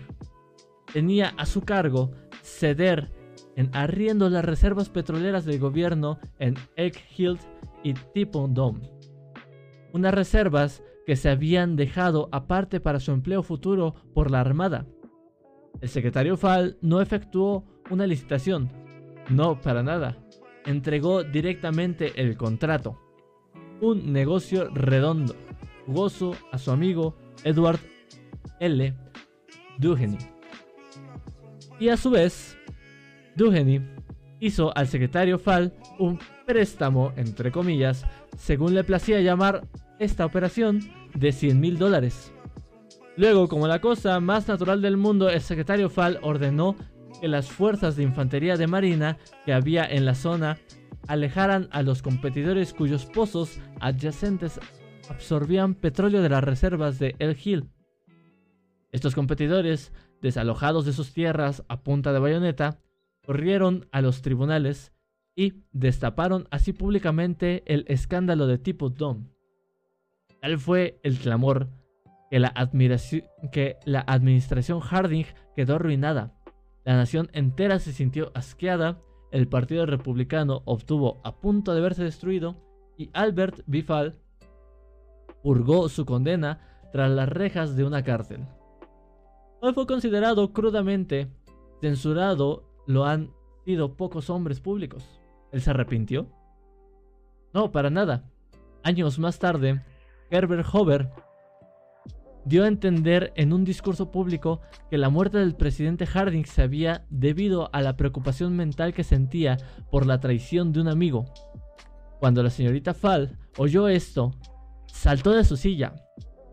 tenía 0.92 1.34
a 1.36 1.46
su 1.46 1.62
cargo 1.62 2.12
ceder 2.42 3.10
en 3.56 3.74
arriendo 3.74 4.28
las 4.30 4.44
reservas 4.44 4.88
petroleras 4.88 5.44
del 5.44 5.58
gobierno 5.58 6.18
en 6.38 6.54
Egg 6.76 6.96
Hill 7.16 7.38
y 7.82 7.94
Tipondom. 7.94 8.80
Unas 9.96 10.12
reservas 10.12 10.82
que 11.06 11.16
se 11.16 11.30
habían 11.30 11.74
dejado 11.74 12.28
aparte 12.30 12.80
para 12.80 13.00
su 13.00 13.12
empleo 13.12 13.42
futuro 13.42 13.94
por 14.12 14.30
la 14.30 14.42
Armada. 14.42 14.84
El 15.80 15.88
secretario 15.88 16.36
Fall 16.36 16.76
no 16.82 17.00
efectuó 17.00 17.64
una 17.88 18.06
licitación, 18.06 18.68
no 19.30 19.58
para 19.58 19.82
nada 19.82 20.18
entregó 20.66 21.24
directamente 21.24 22.12
el 22.20 22.36
contrato. 22.36 23.00
Un 23.80 24.12
negocio 24.12 24.68
redondo, 24.68 25.34
jugoso 25.86 26.36
a 26.52 26.58
su 26.58 26.72
amigo 26.72 27.16
Edward 27.42 27.80
L. 28.60 28.94
Duheny. 29.78 30.18
Y 31.80 31.88
a 31.88 31.96
su 31.96 32.10
vez, 32.10 32.58
Duheny 33.34 33.80
hizo 34.40 34.76
al 34.76 34.88
secretario 34.88 35.38
Fall 35.38 35.72
un 35.98 36.18
préstamo, 36.44 37.14
entre 37.16 37.50
comillas, 37.50 38.04
según 38.36 38.74
le 38.74 38.84
placía 38.84 39.22
llamar 39.22 39.66
esta 39.98 40.26
operación, 40.26 40.80
de 41.14 41.32
100 41.32 41.60
mil 41.60 41.78
dólares. 41.78 42.32
Luego, 43.16 43.48
como 43.48 43.66
la 43.66 43.80
cosa 43.80 44.20
más 44.20 44.46
natural 44.46 44.82
del 44.82 44.96
mundo, 44.96 45.30
el 45.30 45.40
secretario 45.40 45.88
Fall 45.88 46.18
ordenó 46.22 46.76
que 47.20 47.28
las 47.28 47.50
fuerzas 47.50 47.96
de 47.96 48.02
infantería 48.02 48.56
de 48.56 48.66
marina 48.66 49.16
que 49.46 49.54
había 49.54 49.84
en 49.84 50.04
la 50.04 50.14
zona 50.14 50.58
alejaran 51.08 51.68
a 51.72 51.82
los 51.82 52.02
competidores 52.02 52.74
cuyos 52.74 53.06
pozos 53.06 53.58
adyacentes 53.80 54.60
absorbían 55.08 55.74
petróleo 55.74 56.20
de 56.20 56.28
las 56.28 56.44
reservas 56.44 56.98
de 56.98 57.14
El 57.18 57.36
Hill. 57.42 57.70
Estos 58.92 59.14
competidores, 59.14 59.92
desalojados 60.20 60.84
de 60.84 60.92
sus 60.92 61.12
tierras 61.12 61.64
a 61.68 61.80
punta 61.82 62.12
de 62.12 62.18
bayoneta, 62.18 62.80
corrieron 63.24 63.86
a 63.92 64.02
los 64.02 64.22
tribunales 64.22 64.92
y 65.34 65.64
destaparon 65.72 66.48
así 66.50 66.72
públicamente 66.72 67.62
el 67.66 67.84
escándalo 67.88 68.46
de 68.46 68.58
tipo 68.58 68.90
Dom. 68.90 69.35
Tal 70.46 70.60
fue 70.60 71.00
el 71.02 71.18
clamor 71.18 71.66
que 72.30 72.38
la, 72.38 72.54
que 73.50 73.78
la 73.84 74.04
administración 74.06 74.78
Harding 74.78 75.24
quedó 75.56 75.74
arruinada 75.74 76.36
la 76.84 76.94
nación 76.94 77.28
entera 77.32 77.80
se 77.80 77.92
sintió 77.92 78.30
asqueada, 78.32 79.02
el 79.32 79.48
Partido 79.48 79.86
Republicano 79.86 80.62
obtuvo 80.64 81.20
a 81.24 81.40
punto 81.40 81.74
de 81.74 81.80
verse 81.80 82.04
destruido 82.04 82.54
y 82.96 83.10
Albert 83.12 83.62
Bifal 83.66 84.20
purgó 85.42 85.88
su 85.88 86.06
condena 86.06 86.60
tras 86.92 87.10
las 87.10 87.28
rejas 87.28 87.74
de 87.74 87.82
una 87.82 88.04
cárcel. 88.04 88.46
Hoy 89.60 89.72
fue 89.74 89.88
considerado 89.88 90.52
crudamente 90.52 91.28
censurado, 91.80 92.62
lo 92.86 93.04
han 93.04 93.32
sido 93.64 93.96
pocos 93.96 94.30
hombres 94.30 94.60
públicos. 94.60 95.20
¿Él 95.50 95.60
se 95.60 95.70
arrepintió? 95.70 96.28
No, 97.52 97.72
para 97.72 97.90
nada. 97.90 98.30
Años 98.84 99.18
más 99.18 99.40
tarde, 99.40 99.82
Herbert 100.30 100.66
Hoover 100.72 101.10
dio 102.46 102.64
a 102.64 102.68
entender 102.68 103.32
en 103.36 103.52
un 103.52 103.64
discurso 103.64 104.12
público 104.12 104.60
que 104.88 104.98
la 104.98 105.10
muerte 105.10 105.38
del 105.38 105.56
presidente 105.56 106.06
Harding 106.06 106.44
se 106.44 106.62
había 106.62 107.04
debido 107.10 107.68
a 107.72 107.82
la 107.82 107.96
preocupación 107.96 108.56
mental 108.56 108.94
que 108.94 109.02
sentía 109.02 109.56
por 109.90 110.06
la 110.06 110.20
traición 110.20 110.72
de 110.72 110.80
un 110.80 110.88
amigo. 110.88 111.24
Cuando 112.20 112.42
la 112.42 112.50
señorita 112.50 112.94
Fall 112.94 113.36
oyó 113.58 113.88
esto, 113.88 114.32
saltó 114.86 115.32
de 115.32 115.44
su 115.44 115.56
silla, 115.56 115.94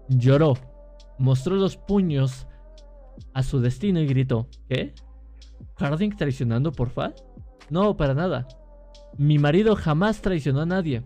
lloró, 0.10 0.56
mostró 1.20 1.56
los 1.56 1.78
puños 1.78 2.48
a 3.34 3.44
su 3.44 3.62
destino 3.62 4.00
y 4.00 4.08
gritó, 4.08 4.50
¿qué? 4.68 4.96
¿Harding 5.78 6.16
traicionando 6.18 6.72
por 6.72 6.90
Fall? 6.90 7.14
No, 7.70 7.96
para 7.96 8.16
nada. 8.16 8.48
Mi 9.18 9.38
marido 9.38 9.76
jamás 9.76 10.22
traicionó 10.22 10.62
a 10.62 10.66
nadie. 10.66 11.04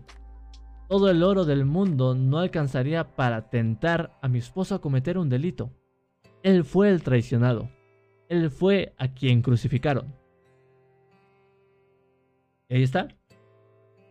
Todo 0.88 1.10
el 1.10 1.22
oro 1.22 1.44
del 1.44 1.66
mundo 1.66 2.14
no 2.14 2.38
alcanzaría 2.38 3.14
para 3.14 3.50
tentar 3.50 4.18
a 4.22 4.28
mi 4.28 4.38
esposo 4.38 4.74
a 4.74 4.80
cometer 4.80 5.18
un 5.18 5.28
delito. 5.28 5.70
Él 6.42 6.64
fue 6.64 6.88
el 6.88 7.02
traicionado. 7.02 7.68
Él 8.30 8.50
fue 8.50 8.94
a 8.96 9.08
quien 9.08 9.42
crucificaron. 9.42 10.14
Y 12.70 12.76
ahí 12.76 12.82
está. 12.82 13.08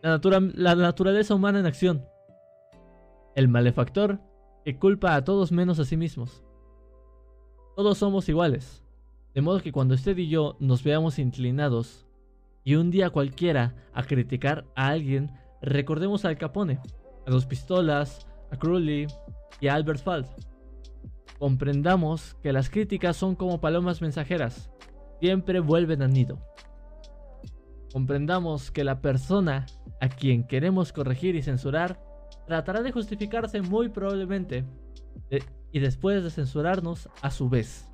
La, 0.02 0.20
la 0.54 0.74
naturaleza 0.76 1.34
humana 1.34 1.58
en 1.58 1.66
acción. 1.66 2.04
El 3.34 3.48
malefactor 3.48 4.20
que 4.64 4.78
culpa 4.78 5.16
a 5.16 5.24
todos 5.24 5.50
menos 5.50 5.80
a 5.80 5.84
sí 5.84 5.96
mismos. 5.96 6.44
Todos 7.74 7.98
somos 7.98 8.28
iguales. 8.28 8.84
De 9.34 9.40
modo 9.40 9.60
que 9.60 9.72
cuando 9.72 9.94
usted 9.94 10.16
y 10.16 10.28
yo 10.28 10.56
nos 10.60 10.84
veamos 10.84 11.18
inclinados 11.18 12.06
y 12.62 12.76
un 12.76 12.90
día 12.90 13.10
cualquiera 13.10 13.74
a 13.92 14.04
criticar 14.04 14.64
a 14.76 14.88
alguien 14.88 15.32
Recordemos 15.62 16.24
al 16.24 16.38
Capone, 16.38 16.80
a 17.26 17.30
Dos 17.30 17.46
Pistolas, 17.46 18.26
a 18.50 18.56
Crowley, 18.56 19.06
y 19.60 19.68
a 19.68 19.74
Albert 19.74 20.00
Fall. 20.00 20.26
Comprendamos 21.38 22.34
que 22.42 22.52
las 22.52 22.68
críticas 22.70 23.16
son 23.16 23.34
como 23.34 23.60
palomas 23.60 24.02
mensajeras, 24.02 24.70
siempre 25.20 25.60
vuelven 25.60 26.02
al 26.02 26.12
nido. 26.12 26.38
Comprendamos 27.92 28.70
que 28.70 28.84
la 28.84 29.00
persona 29.00 29.66
a 30.00 30.08
quien 30.08 30.46
queremos 30.46 30.92
corregir 30.92 31.36
y 31.36 31.42
censurar 31.42 32.00
tratará 32.46 32.82
de 32.82 32.92
justificarse 32.92 33.62
muy 33.62 33.88
probablemente 33.88 34.64
y 35.72 35.78
después 35.80 36.22
de 36.22 36.30
censurarnos 36.30 37.08
a 37.22 37.30
su 37.30 37.48
vez. 37.48 37.88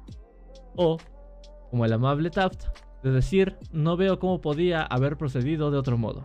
O, 0.76 0.99
como 1.71 1.85
el 1.85 1.92
amable 1.92 2.30
Taft, 2.30 2.64
de 3.02 3.11
decir 3.11 3.56
no 3.73 3.97
veo 3.97 4.18
cómo 4.18 4.40
podía 4.40 4.83
haber 4.83 5.16
procedido 5.16 5.71
de 5.71 5.78
otro 5.78 5.99
modo. 5.99 6.25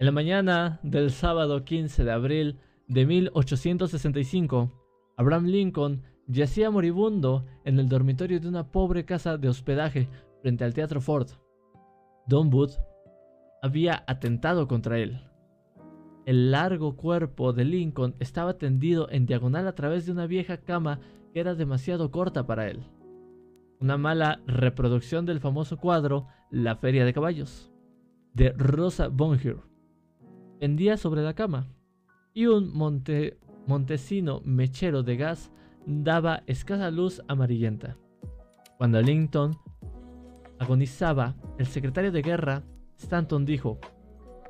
En 0.00 0.06
la 0.06 0.12
mañana 0.12 0.78
del 0.84 1.10
sábado 1.10 1.64
15 1.64 2.04
de 2.04 2.12
abril 2.12 2.60
de 2.86 3.04
1865, 3.04 4.70
Abraham 5.16 5.46
Lincoln 5.46 6.02
yacía 6.28 6.70
moribundo 6.70 7.44
en 7.64 7.80
el 7.80 7.88
dormitorio 7.88 8.38
de 8.38 8.46
una 8.46 8.70
pobre 8.70 9.04
casa 9.04 9.38
de 9.38 9.48
hospedaje 9.48 10.08
frente 10.40 10.62
al 10.62 10.72
Teatro 10.72 11.00
Ford. 11.00 11.26
Don 12.28 12.54
Wood 12.54 12.70
había 13.60 14.04
atentado 14.06 14.68
contra 14.68 15.00
él. 15.00 15.20
El 16.26 16.52
largo 16.52 16.94
cuerpo 16.94 17.52
de 17.52 17.64
Lincoln 17.64 18.14
estaba 18.20 18.56
tendido 18.56 19.10
en 19.10 19.26
diagonal 19.26 19.66
a 19.66 19.74
través 19.74 20.06
de 20.06 20.12
una 20.12 20.28
vieja 20.28 20.58
cama 20.58 21.00
que 21.32 21.40
era 21.40 21.56
demasiado 21.56 22.12
corta 22.12 22.46
para 22.46 22.68
él. 22.68 22.84
Una 23.80 23.96
mala 23.96 24.42
reproducción 24.46 25.26
del 25.26 25.40
famoso 25.40 25.76
cuadro 25.76 26.28
La 26.52 26.76
Feria 26.76 27.04
de 27.04 27.12
Caballos, 27.12 27.72
de 28.32 28.52
Rosa 28.52 29.08
Bonheur, 29.08 29.68
pendía 30.58 30.96
sobre 30.96 31.22
la 31.22 31.34
cama, 31.34 31.68
y 32.34 32.46
un 32.46 32.72
monte, 32.72 33.38
montesino 33.66 34.40
mechero 34.44 35.02
de 35.02 35.16
gas 35.16 35.50
daba 35.86 36.42
escasa 36.46 36.90
luz 36.90 37.22
amarillenta. 37.28 37.96
Cuando 38.76 39.00
Lincoln 39.00 39.56
agonizaba, 40.58 41.34
el 41.58 41.66
secretario 41.66 42.12
de 42.12 42.22
guerra, 42.22 42.62
Stanton, 42.98 43.44
dijo, 43.44 43.78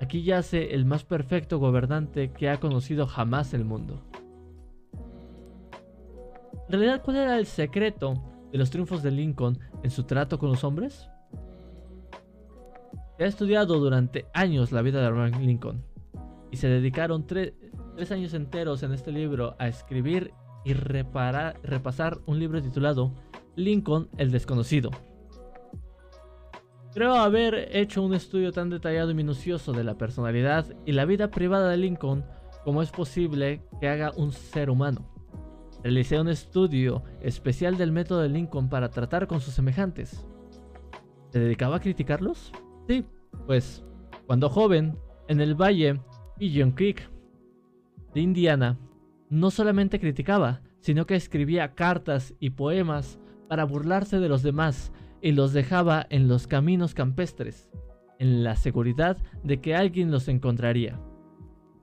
Aquí 0.00 0.22
yace 0.22 0.74
el 0.74 0.84
más 0.84 1.04
perfecto 1.04 1.58
gobernante 1.58 2.30
que 2.30 2.48
ha 2.48 2.60
conocido 2.60 3.06
jamás 3.06 3.52
el 3.52 3.64
mundo. 3.64 4.00
¿En 6.68 6.72
realidad 6.72 7.02
cuál 7.02 7.16
era 7.16 7.38
el 7.38 7.46
secreto 7.46 8.14
de 8.52 8.58
los 8.58 8.70
triunfos 8.70 9.02
de 9.02 9.10
Lincoln 9.10 9.58
en 9.82 9.90
su 9.90 10.04
trato 10.04 10.38
con 10.38 10.50
los 10.50 10.62
hombres? 10.62 11.08
Se 13.16 13.24
ha 13.24 13.26
estudiado 13.26 13.78
durante 13.78 14.26
años 14.34 14.70
la 14.70 14.82
vida 14.82 15.00
de 15.00 15.06
Abraham 15.06 15.40
Lincoln 15.40 15.82
y 16.50 16.56
se 16.56 16.68
dedicaron 16.68 17.26
tres 17.26 17.54
años 18.10 18.34
enteros 18.34 18.82
en 18.82 18.92
este 18.92 19.12
libro 19.12 19.56
a 19.58 19.68
escribir 19.68 20.32
y 20.64 20.72
repasar 20.72 22.18
un 22.26 22.38
libro 22.38 22.62
titulado 22.62 23.14
Lincoln 23.56 24.08
el 24.18 24.30
desconocido, 24.30 24.90
Creo 26.98 27.14
haber 27.14 27.68
hecho 27.76 28.02
un 28.02 28.14
estudio 28.14 28.50
tan 28.50 28.70
detallado 28.70 29.10
y 29.10 29.14
minucioso 29.14 29.72
de 29.72 29.84
la 29.84 29.98
personalidad 29.98 30.66
y 30.86 30.92
la 30.92 31.04
vida 31.04 31.30
privada 31.30 31.68
de 31.68 31.76
Lincoln 31.76 32.24
como 32.64 32.82
es 32.82 32.90
posible 32.90 33.62
que 33.78 33.88
haga 33.88 34.10
un 34.16 34.32
ser 34.32 34.68
humano. 34.68 35.08
Realicé 35.84 36.18
un 36.18 36.28
estudio 36.28 37.04
especial 37.20 37.76
del 37.76 37.92
método 37.92 38.22
de 38.22 38.30
Lincoln 38.30 38.68
para 38.68 38.88
tratar 38.88 39.26
con 39.26 39.40
sus 39.40 39.54
semejantes. 39.54 40.26
¿Se 41.28 41.38
dedicaba 41.38 41.76
a 41.76 41.80
criticarlos? 41.80 42.50
Sí, 42.88 43.04
pues 43.46 43.84
cuando 44.26 44.48
joven, 44.48 44.98
en 45.28 45.40
el 45.40 45.54
valle 45.54 46.00
Pigeon 46.38 46.70
Creek 46.70 47.10
de 48.14 48.20
Indiana, 48.20 48.78
no 49.28 49.50
solamente 49.50 49.98
criticaba, 50.00 50.62
sino 50.80 51.04
que 51.06 51.16
escribía 51.16 51.74
cartas 51.74 52.34
y 52.38 52.50
poemas 52.50 53.18
para 53.48 53.64
burlarse 53.64 54.20
de 54.20 54.28
los 54.28 54.42
demás 54.42 54.92
y 55.20 55.32
los 55.32 55.52
dejaba 55.52 56.06
en 56.10 56.28
los 56.28 56.46
caminos 56.46 56.94
campestres, 56.94 57.68
en 58.18 58.44
la 58.44 58.56
seguridad 58.56 59.18
de 59.42 59.60
que 59.60 59.74
alguien 59.74 60.10
los 60.10 60.28
encontraría. 60.28 61.00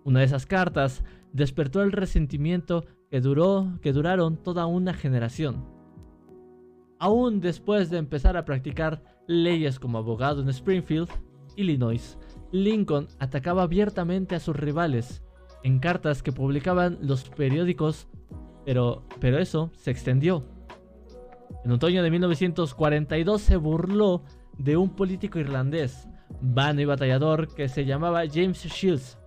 Una 0.04 0.20
de 0.20 0.26
esas 0.26 0.46
cartas 0.46 1.04
despertó 1.34 1.82
el 1.82 1.92
resentimiento 1.92 2.86
que 3.12 3.20
duró, 3.20 3.78
que 3.82 3.92
duraron 3.92 4.38
toda 4.38 4.66
una 4.66 4.94
generación. 4.94 5.66
Aún 6.98 7.42
después 7.42 7.90
de 7.90 7.98
empezar 7.98 8.38
a 8.38 8.46
practicar 8.46 9.04
leyes 9.28 9.80
como 9.80 9.98
abogado 9.98 10.42
en 10.42 10.50
Springfield, 10.50 11.10
Illinois, 11.58 12.18
Lincoln 12.52 13.08
atacaba 13.20 13.64
abiertamente 13.64 14.36
a 14.36 14.40
sus 14.40 14.56
rivales 14.56 15.24
en 15.64 15.80
cartas 15.80 16.22
que 16.24 16.32
publicaban 16.32 17.00
los 17.02 17.24
periódicos, 17.30 18.08
pero, 18.66 19.04
pero 19.20 19.40
eso 19.40 19.72
se 19.76 19.92
extendió 19.92 20.46
en 21.66 21.72
otoño 21.72 22.04
de 22.04 22.12
1942 22.12 23.42
se 23.42 23.58
burló 23.58 24.24
de 24.58 24.78
un 24.78 24.92
político 24.92 25.40
irlandés, 25.40 26.08
vano 26.40 26.82
y 26.82 26.86
batallador, 26.86 27.54
que 27.56 27.68
se 27.68 27.86
llamaba 27.86 28.24
James 28.32 28.64
Shields. 28.64 29.18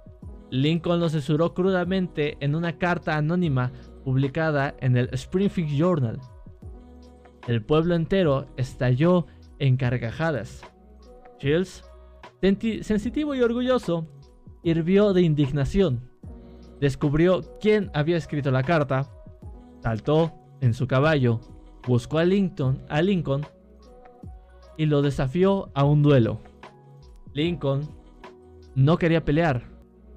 Lincoln 0.51 1.01
lo 1.01 1.09
censuró 1.09 1.53
crudamente 1.53 2.37
en 2.41 2.55
una 2.55 2.79
carta 2.79 3.17
anónima 3.17 3.73
publicada 4.05 4.75
en 4.81 4.97
el 4.97 5.09
Springfield 5.13 5.77
Journal. 5.77 6.21
El 7.49 7.65
pueblo 7.65 7.97
entero 7.97 8.47
estalló 8.57 9.27
en 9.59 9.77
carcajadas. 9.77 10.63
Shields, 11.41 11.85
sensitivo 12.41 13.35
y 13.35 13.43
orgulloso, 13.43 14.07
hirvió 14.63 15.13
de 15.13 15.23
indignación. 15.23 16.11
Descubrió 16.81 17.43
quién 17.61 17.91
había 17.95 18.17
escrito 18.17 18.51
la 18.51 18.63
carta, 18.63 19.11
saltó 19.83 20.33
en 20.61 20.75
su 20.75 20.87
caballo 20.87 21.41
buscó 21.89 22.19
a 22.19 22.25
Lincoln, 22.25 22.85
a 22.89 23.01
Lincoln 23.01 23.47
y 24.77 24.87
lo 24.87 25.03
desafió 25.03 25.71
a 25.75 25.85
un 25.85 26.03
duelo. 26.03 26.41
Lincoln 27.33 27.89
no 28.75 28.99
quería 28.99 29.25
pelear, 29.25 29.65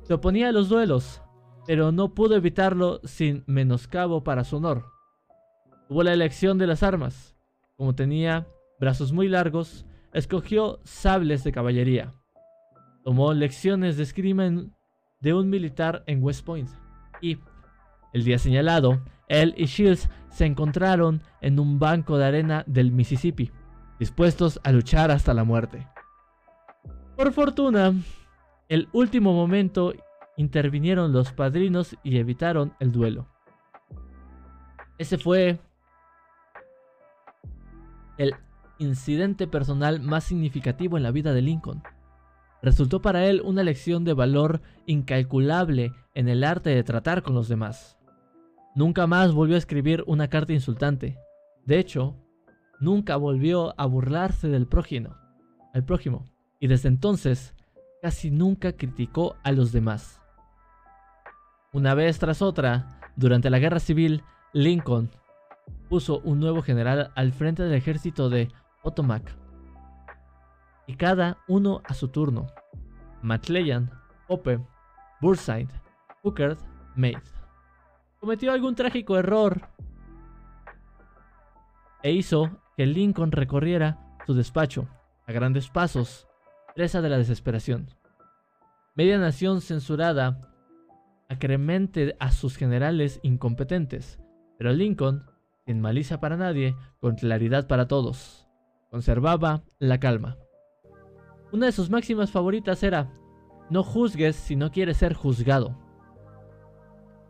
se 0.04 0.14
oponía 0.14 0.50
a 0.50 0.52
los 0.52 0.70
duelos, 0.70 1.22
pero 1.66 1.92
no 1.92 2.14
pudo 2.14 2.36
evitarlo 2.36 3.00
sin 3.06 3.44
menoscabo 3.48 4.24
para 4.24 4.44
su 4.44 4.58
honor. 4.58 4.86
Tuvo 5.88 6.04
la 6.04 6.14
elección 6.14 6.58
de 6.58 6.68
las 6.68 6.84
armas. 6.84 7.36
Como 7.78 7.96
tenía 7.96 8.48
brazos 8.80 9.12
muy 9.14 9.28
largos, 9.28 9.86
escogió 10.14 10.80
sables 10.84 11.44
de 11.44 11.52
caballería. 11.52 12.14
Tomó 13.04 13.34
lecciones 13.34 13.98
de 13.98 14.04
esgrima 14.04 14.50
de 15.20 15.34
un 15.34 15.50
militar 15.50 16.04
en 16.08 16.24
West 16.24 16.46
Point 16.46 16.70
y, 17.22 17.40
el 18.14 18.24
día 18.24 18.38
señalado, 18.38 19.02
él 19.28 19.54
y 19.58 19.66
Shields 19.66 20.10
se 20.30 20.46
encontraron 20.46 21.22
en 21.40 21.60
un 21.60 21.80
banco 21.80 22.18
de 22.18 22.26
arena 22.26 22.64
del 22.68 22.92
Mississippi, 22.92 23.52
dispuestos 24.00 24.60
a 24.64 24.72
luchar 24.72 25.12
hasta 25.12 25.34
la 25.34 25.44
muerte. 25.44 25.88
Por 27.16 27.32
fortuna, 27.32 27.94
el 28.68 28.90
último 28.94 29.34
momento 29.34 29.94
intervinieron 30.38 31.14
los 31.14 31.32
padrinos 31.34 31.96
y 32.04 32.18
evitaron 32.18 32.74
el 32.80 32.92
duelo. 32.92 33.28
Ese 34.98 35.18
fue 35.18 35.60
el 38.18 38.36
incidente 38.82 39.48
personal 39.48 40.02
más 40.02 40.26
significativo 40.26 40.98
en 40.98 41.04
la 41.04 41.12
vida 41.12 41.34
de 41.34 41.42
Lincoln. 41.42 41.84
Resultó 42.62 43.02
para 43.02 43.26
él 43.26 43.42
una 43.44 43.64
lección 43.64 44.04
de 44.04 44.14
valor 44.14 44.62
incalculable 44.86 45.94
en 46.14 46.28
el 46.28 46.44
arte 46.44 46.72
de 46.72 46.84
tratar 46.84 47.24
con 47.24 47.34
los 47.34 47.48
demás. 47.48 47.98
Nunca 48.76 49.08
más 49.08 49.34
volvió 49.34 49.56
a 49.56 49.60
escribir 49.60 50.04
una 50.08 50.30
carta 50.30 50.54
insultante. 50.54 51.18
De 51.66 51.80
hecho, 51.80 52.16
nunca 52.80 53.16
volvió 53.16 53.74
a 53.80 53.86
burlarse 53.86 54.48
del 54.48 54.68
prójimo, 54.68 55.16
al 55.74 55.84
prójimo, 55.84 56.26
y 56.60 56.68
desde 56.68 56.90
entonces 56.90 57.56
casi 58.02 58.32
nunca 58.32 58.74
criticó 58.74 59.36
a 59.44 59.52
los 59.52 59.72
demás. 59.72 60.20
Una 61.74 61.94
vez 61.94 62.20
tras 62.20 62.42
otra, 62.42 63.00
durante 63.16 63.50
la 63.50 63.60
guerra 63.60 63.80
civil, 63.80 64.24
Lincoln 64.54 65.10
puso 65.90 66.20
un 66.22 66.40
nuevo 66.40 66.62
general 66.62 67.12
al 67.16 67.32
frente 67.32 67.64
del 67.64 67.74
ejército 67.74 68.30
de 68.30 68.50
Potomac. 68.82 69.36
Y 70.88 70.96
cada 70.96 71.38
uno 71.48 71.82
a 71.86 71.94
su 71.94 72.08
turno. 72.10 72.48
McClellan, 73.22 73.92
Pope, 74.28 74.60
Burnside, 75.22 75.70
Hooker, 76.24 76.58
Meade 76.96 77.42
cometió 78.22 78.52
algún 78.52 78.76
trágico 78.76 79.18
error 79.18 79.62
e 82.04 82.12
hizo 82.12 82.62
que 82.78 82.86
Lincoln 82.86 83.32
recorriera 83.32 84.16
su 84.28 84.36
despacho 84.36 84.88
a 85.26 85.32
grandes 85.32 85.70
pasos, 85.70 86.28
presa 86.76 87.02
de 87.02 87.10
la 87.10 87.18
desesperación. 87.18 87.88
Media 88.96 89.18
nación 89.18 89.62
censurada 89.62 90.40
acremente 91.30 92.16
a 92.20 92.32
sus 92.32 92.58
generales 92.58 93.20
incompetentes, 93.24 94.20
pero 94.60 94.72
Lincoln, 94.72 95.26
sin 95.66 95.82
malicia 95.82 96.20
para 96.20 96.38
nadie, 96.38 96.76
con 97.00 97.16
claridad 97.16 97.68
para 97.68 97.88
todos, 97.88 98.41
conservaba 98.92 99.64
la 99.80 100.00
calma. 100.02 100.38
Una 101.54 101.68
de 101.68 101.72
sus 101.72 101.90
máximas 101.90 102.30
favoritas 102.30 102.84
era, 102.84 103.10
no 103.70 103.84
juzgues 103.84 104.36
si 104.36 104.58
no 104.58 104.70
quieres 104.70 104.98
ser 104.98 105.14
juzgado. 105.14 105.78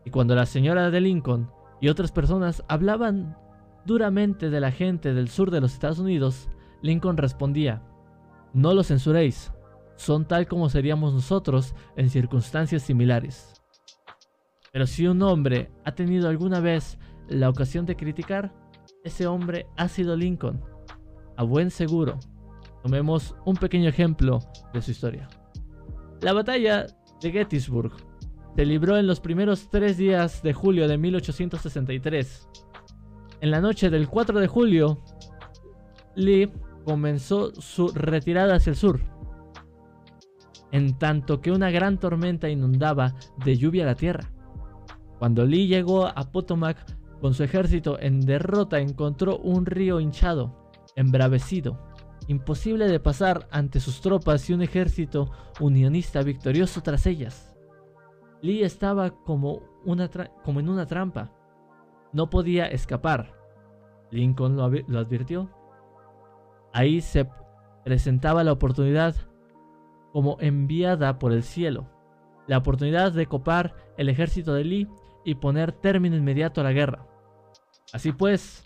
Y 0.04 0.10
cuando 0.10 0.34
la 0.34 0.44
señora 0.44 0.90
de 0.90 1.00
Lincoln 1.00 1.50
y 1.80 1.88
otras 1.88 2.10
personas 2.10 2.64
hablaban 2.68 3.36
duramente 3.86 4.50
de 4.50 4.60
la 4.60 4.72
gente 4.72 5.14
del 5.14 5.28
sur 5.28 5.52
de 5.52 5.60
los 5.60 5.72
Estados 5.72 6.00
Unidos, 6.00 6.48
Lincoln 6.82 7.16
respondía, 7.16 7.82
no 8.52 8.74
lo 8.74 8.82
censuréis, 8.82 9.52
son 9.94 10.26
tal 10.26 10.48
como 10.48 10.68
seríamos 10.68 11.14
nosotros 11.14 11.76
en 11.96 12.10
circunstancias 12.10 12.82
similares. 12.82 13.62
Pero 14.72 14.88
si 14.88 15.06
un 15.06 15.22
hombre 15.22 15.70
ha 15.84 15.94
tenido 15.94 16.28
alguna 16.28 16.58
vez 16.58 16.98
la 17.28 17.48
ocasión 17.48 17.86
de 17.86 17.94
criticar, 17.94 18.52
ese 19.04 19.28
hombre 19.28 19.68
ha 19.76 19.86
sido 19.86 20.16
Lincoln. 20.16 20.71
A 21.36 21.42
buen 21.44 21.70
seguro. 21.70 22.18
Tomemos 22.82 23.34
un 23.44 23.56
pequeño 23.56 23.88
ejemplo 23.88 24.40
de 24.72 24.82
su 24.82 24.90
historia. 24.90 25.28
La 26.20 26.32
batalla 26.32 26.86
de 27.20 27.32
Gettysburg 27.32 27.92
se 28.56 28.64
libró 28.66 28.98
en 28.98 29.06
los 29.06 29.20
primeros 29.20 29.70
tres 29.70 29.96
días 29.96 30.42
de 30.42 30.52
julio 30.52 30.88
de 30.88 30.98
1863. 30.98 32.48
En 33.40 33.50
la 33.50 33.60
noche 33.60 33.90
del 33.90 34.08
4 34.08 34.40
de 34.40 34.46
julio, 34.46 34.98
Lee 36.14 36.52
comenzó 36.84 37.52
su 37.54 37.88
retirada 37.88 38.56
hacia 38.56 38.70
el 38.70 38.76
sur, 38.76 39.00
en 40.70 40.98
tanto 40.98 41.40
que 41.40 41.50
una 41.50 41.70
gran 41.70 41.98
tormenta 41.98 42.48
inundaba 42.48 43.14
de 43.44 43.56
lluvia 43.56 43.86
la 43.86 43.94
tierra. 43.94 44.30
Cuando 45.18 45.46
Lee 45.46 45.66
llegó 45.66 46.06
a 46.06 46.32
Potomac 46.32 46.78
con 47.20 47.34
su 47.34 47.44
ejército 47.44 47.98
en 48.00 48.20
derrota, 48.20 48.80
encontró 48.80 49.38
un 49.38 49.66
río 49.66 50.00
hinchado, 50.00 50.61
embravecido, 50.96 51.78
imposible 52.28 52.86
de 52.88 53.00
pasar 53.00 53.48
ante 53.50 53.80
sus 53.80 54.00
tropas 54.00 54.48
y 54.48 54.54
un 54.54 54.62
ejército 54.62 55.30
unionista 55.60 56.22
victorioso 56.22 56.82
tras 56.82 57.06
ellas. 57.06 57.56
Lee 58.40 58.62
estaba 58.62 59.10
como, 59.10 59.62
una 59.84 60.10
como 60.44 60.60
en 60.60 60.68
una 60.68 60.86
trampa. 60.86 61.32
No 62.12 62.28
podía 62.28 62.66
escapar. 62.66 63.34
Lincoln 64.10 64.56
lo, 64.56 64.68
lo 64.68 64.98
advirtió. 64.98 65.48
Ahí 66.72 67.00
se 67.00 67.28
presentaba 67.84 68.44
la 68.44 68.52
oportunidad 68.52 69.14
como 70.12 70.36
enviada 70.40 71.18
por 71.18 71.32
el 71.32 71.42
cielo. 71.42 71.88
La 72.46 72.58
oportunidad 72.58 73.12
de 73.12 73.26
copar 73.26 73.74
el 73.96 74.08
ejército 74.08 74.52
de 74.54 74.64
Lee 74.64 74.88
y 75.24 75.36
poner 75.36 75.72
término 75.72 76.16
inmediato 76.16 76.60
a 76.60 76.64
la 76.64 76.72
guerra. 76.72 77.06
Así 77.92 78.12
pues, 78.12 78.64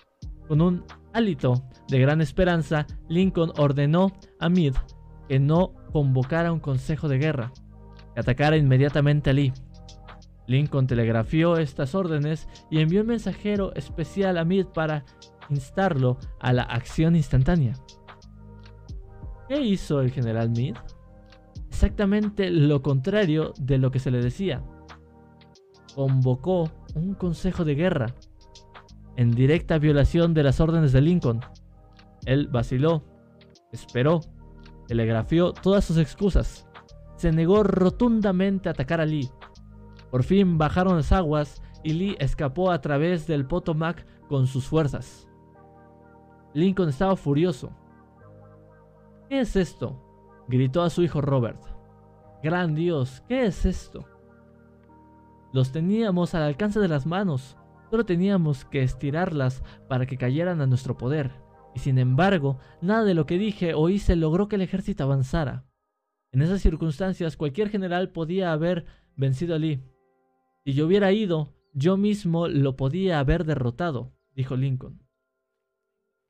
con 0.48 0.60
un 0.60 0.84
hálito 1.16 1.64
de 1.88 1.98
gran 1.98 2.20
esperanza, 2.20 2.86
Lincoln 3.08 3.52
ordenó 3.56 4.12
a 4.38 4.50
Meade 4.50 4.78
que 5.28 5.40
no 5.40 5.72
convocara 5.90 6.52
un 6.52 6.60
consejo 6.60 7.08
de 7.08 7.18
guerra, 7.18 7.52
que 8.14 8.20
atacara 8.20 8.56
inmediatamente 8.56 9.30
a 9.30 9.32
Lee. 9.32 9.52
Lincoln 10.46 10.86
telegrafió 10.86 11.56
estas 11.56 11.94
órdenes 11.94 12.46
y 12.70 12.80
envió 12.80 13.00
un 13.00 13.08
mensajero 13.08 13.74
especial 13.74 14.36
a 14.36 14.44
Meade 14.44 14.68
para 14.72 15.04
instarlo 15.48 16.18
a 16.38 16.52
la 16.52 16.62
acción 16.62 17.16
instantánea. 17.16 17.72
¿Qué 19.48 19.60
hizo 19.60 20.00
el 20.02 20.10
general 20.10 20.50
Meade? 20.50 20.78
Exactamente 21.68 22.50
lo 22.50 22.82
contrario 22.82 23.54
de 23.58 23.78
lo 23.78 23.90
que 23.90 24.00
se 24.00 24.10
le 24.10 24.20
decía. 24.20 24.62
Convocó 25.94 26.70
un 26.94 27.14
consejo 27.14 27.64
de 27.64 27.74
guerra 27.74 28.14
en 29.16 29.32
directa 29.32 29.78
violación 29.78 30.34
de 30.34 30.42
las 30.42 30.60
órdenes 30.60 30.92
de 30.92 31.00
Lincoln. 31.00 31.40
Él 32.24 32.48
vaciló, 32.48 33.02
esperó, 33.72 34.20
telegrafió 34.86 35.52
todas 35.52 35.84
sus 35.84 35.98
excusas, 35.98 36.66
se 37.16 37.32
negó 37.32 37.62
rotundamente 37.62 38.68
a 38.68 38.72
atacar 38.72 39.00
a 39.00 39.06
Lee. 39.06 39.30
Por 40.10 40.22
fin 40.22 40.58
bajaron 40.58 40.96
las 40.96 41.12
aguas 41.12 41.62
y 41.82 41.92
Lee 41.92 42.16
escapó 42.18 42.70
a 42.70 42.80
través 42.80 43.26
del 43.26 43.46
Potomac 43.46 44.06
con 44.28 44.46
sus 44.46 44.66
fuerzas. 44.66 45.28
Lincoln 46.54 46.88
estaba 46.88 47.16
furioso. 47.16 47.70
¿Qué 49.28 49.40
es 49.40 49.56
esto? 49.56 50.02
gritó 50.48 50.82
a 50.82 50.90
su 50.90 51.02
hijo 51.02 51.20
Robert. 51.20 51.60
Gran 52.42 52.74
Dios, 52.74 53.22
¿qué 53.28 53.46
es 53.46 53.64
esto? 53.66 54.04
Los 55.52 55.72
teníamos 55.72 56.34
al 56.34 56.42
alcance 56.42 56.80
de 56.80 56.88
las 56.88 57.06
manos, 57.06 57.56
Solo 57.90 58.04
teníamos 58.04 58.64
que 58.64 58.82
estirarlas 58.82 59.62
para 59.88 60.06
que 60.06 60.16
cayeran 60.16 60.60
a 60.60 60.66
nuestro 60.66 60.96
poder. 60.96 61.30
Y 61.74 61.80
sin 61.80 61.98
embargo, 61.98 62.58
nada 62.80 63.04
de 63.04 63.14
lo 63.14 63.26
que 63.26 63.38
dije 63.38 63.74
o 63.74 63.88
hice 63.88 64.16
logró 64.16 64.48
que 64.48 64.56
el 64.56 64.62
ejército 64.62 65.04
avanzara. 65.04 65.66
En 66.32 66.42
esas 66.42 66.60
circunstancias, 66.60 67.36
cualquier 67.36 67.68
general 67.68 68.10
podía 68.10 68.52
haber 68.52 68.86
vencido 69.16 69.54
a 69.54 69.58
Lee. 69.58 69.82
Si 70.64 70.72
yo 70.72 70.86
hubiera 70.86 71.12
ido, 71.12 71.54
yo 71.72 71.96
mismo 71.96 72.48
lo 72.48 72.76
podía 72.76 73.18
haber 73.20 73.44
derrotado, 73.44 74.12
dijo 74.34 74.56
Lincoln. 74.56 75.02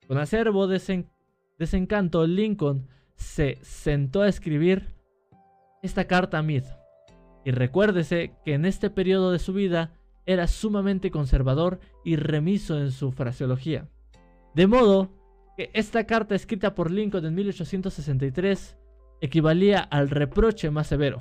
Con 0.07 0.19
acervo 0.19 0.67
desencanto, 0.67 2.27
Lincoln 2.27 2.89
se 3.15 3.59
sentó 3.63 4.23
a 4.23 4.29
escribir 4.29 4.95
esta 5.83 6.07
carta 6.07 6.39
a 6.39 6.43
Meade. 6.43 6.69
Y 7.45 7.53
recuérdese 7.53 8.35
que 8.45 8.55
en 8.55 8.65
este 8.65 8.91
periodo 8.91 9.33
de 9.33 9.39
su 9.39 9.53
vida 9.53 9.96
era 10.27 10.49
sumamente 10.49 11.11
conservador 11.11 11.81
y 12.05 12.17
remiso 12.17 12.79
en 12.79 12.91
su 12.91 13.13
fraseología. 13.13 13.89
De 14.55 14.67
modo 14.67 15.11
que 15.57 15.71
esta 15.73 16.05
carta 16.05 16.35
escrita 16.35 16.75
por 16.75 16.91
Lincoln 16.91 17.25
en 17.25 17.35
1863 17.35 18.77
equivalía 19.21 19.81
al 19.81 20.11
reproche 20.11 20.71
más 20.71 20.89
severo. 20.89 21.19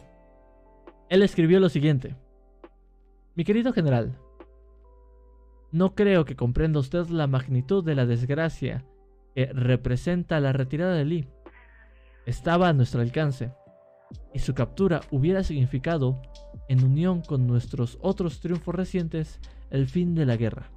Él 1.10 1.22
escribió 1.22 1.60
lo 1.60 1.70
siguiente. 1.70 2.16
Mi 3.36 3.44
querido 3.44 3.72
general, 3.72 4.18
no 5.72 5.94
creo 5.94 6.26
que 6.26 6.36
comprenda 6.36 6.80
usted 6.80 7.08
la 7.08 7.28
magnitud 7.28 7.84
de 7.84 7.96
la 7.96 8.06
desgracia 8.06 8.86
que 9.36 9.48
representa 9.48 10.40
la 10.40 10.54
retirada 10.54 10.96
de 10.96 11.06
Lee. 11.06 11.28
Estaba 12.26 12.70
a 12.70 12.74
nuestro 12.74 13.02
alcance 13.02 13.52
y 14.34 14.40
su 14.40 14.54
captura 14.54 15.02
hubiera 15.12 15.44
significado, 15.44 16.22
en 16.68 16.84
unión 16.84 17.22
con 17.22 17.48
nuestros 17.48 17.98
otros 18.02 18.40
triunfos 18.40 18.76
recientes, 18.76 19.40
el 19.70 19.88
fin 19.88 20.16
de 20.16 20.26
la 20.26 20.36
guerra. 20.36 20.72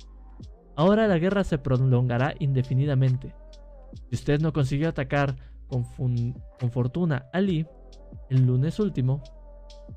Ahora 0.76 1.08
la 1.08 1.18
guerra 1.18 1.44
se 1.44 1.58
prolongará 1.58 2.34
indefinidamente. 2.38 3.34
Si 4.08 4.14
usted 4.14 4.40
no 4.40 4.52
consiguió 4.52 4.88
atacar 4.88 5.36
con, 5.66 5.84
fortuna 6.70 7.26
a 7.32 7.40
Lee 7.40 7.66
el 8.30 8.46
lunes 8.46 8.78
último, 8.78 9.22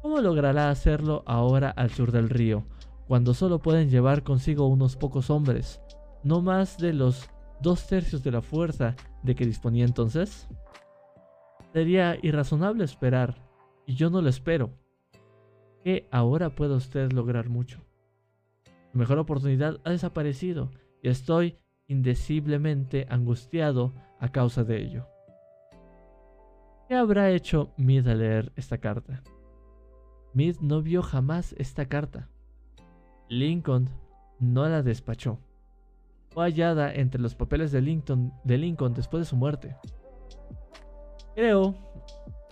¿cómo 0.01 0.19
logrará 0.19 0.69
hacerlo 0.69 1.23
ahora 1.25 1.69
al 1.69 1.91
sur 1.91 2.11
del 2.11 2.29
río, 2.29 2.65
cuando 3.07 3.33
solo 3.33 3.59
pueden 3.59 3.89
llevar 3.89 4.23
consigo 4.23 4.67
unos 4.67 4.95
pocos 4.95 5.29
hombres, 5.29 5.81
no 6.23 6.41
más 6.41 6.77
de 6.77 6.93
los 6.93 7.29
dos 7.61 7.87
tercios 7.87 8.23
de 8.23 8.31
la 8.31 8.41
fuerza 8.41 8.95
de 9.23 9.35
que 9.35 9.45
disponía 9.45 9.85
entonces? 9.85 10.47
Sería 11.73 12.17
irrazonable 12.21 12.83
esperar, 12.83 13.35
y 13.85 13.95
yo 13.95 14.09
no 14.09 14.21
lo 14.21 14.29
espero, 14.29 14.71
que 15.83 16.07
ahora 16.11 16.49
pueda 16.55 16.75
usted 16.75 17.11
lograr 17.11 17.49
mucho. 17.49 17.79
Su 18.91 18.97
mejor 18.97 19.19
oportunidad 19.19 19.79
ha 19.85 19.91
desaparecido 19.91 20.69
y 21.01 21.09
estoy 21.09 21.57
indeciblemente 21.87 23.07
angustiado 23.09 23.93
a 24.19 24.29
causa 24.31 24.63
de 24.63 24.81
ello. 24.81 25.07
¿Qué 26.87 26.95
habrá 26.95 27.31
hecho 27.31 27.73
Mid 27.77 28.07
al 28.07 28.19
leer 28.19 28.51
esta 28.57 28.77
carta? 28.77 29.23
Mid 30.33 30.57
no 30.59 30.81
vio 30.81 31.01
jamás 31.01 31.55
esta 31.57 31.85
carta. 31.85 32.29
Lincoln 33.29 33.89
no 34.39 34.67
la 34.67 34.83
despachó. 34.83 35.39
Fue 36.31 36.43
hallada 36.45 36.93
entre 36.93 37.21
los 37.21 37.35
papeles 37.35 37.71
de 37.71 37.81
Lincoln, 37.81 38.33
de 38.43 38.57
Lincoln 38.57 38.93
después 38.93 39.21
de 39.21 39.29
su 39.29 39.37
muerte. 39.37 39.77
Creo, 41.35 41.75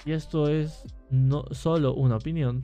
y 0.06 0.14
esto 0.14 0.48
es 0.50 0.86
no 1.10 1.44
solo 1.52 1.94
una 1.94 2.16
opinión, 2.16 2.64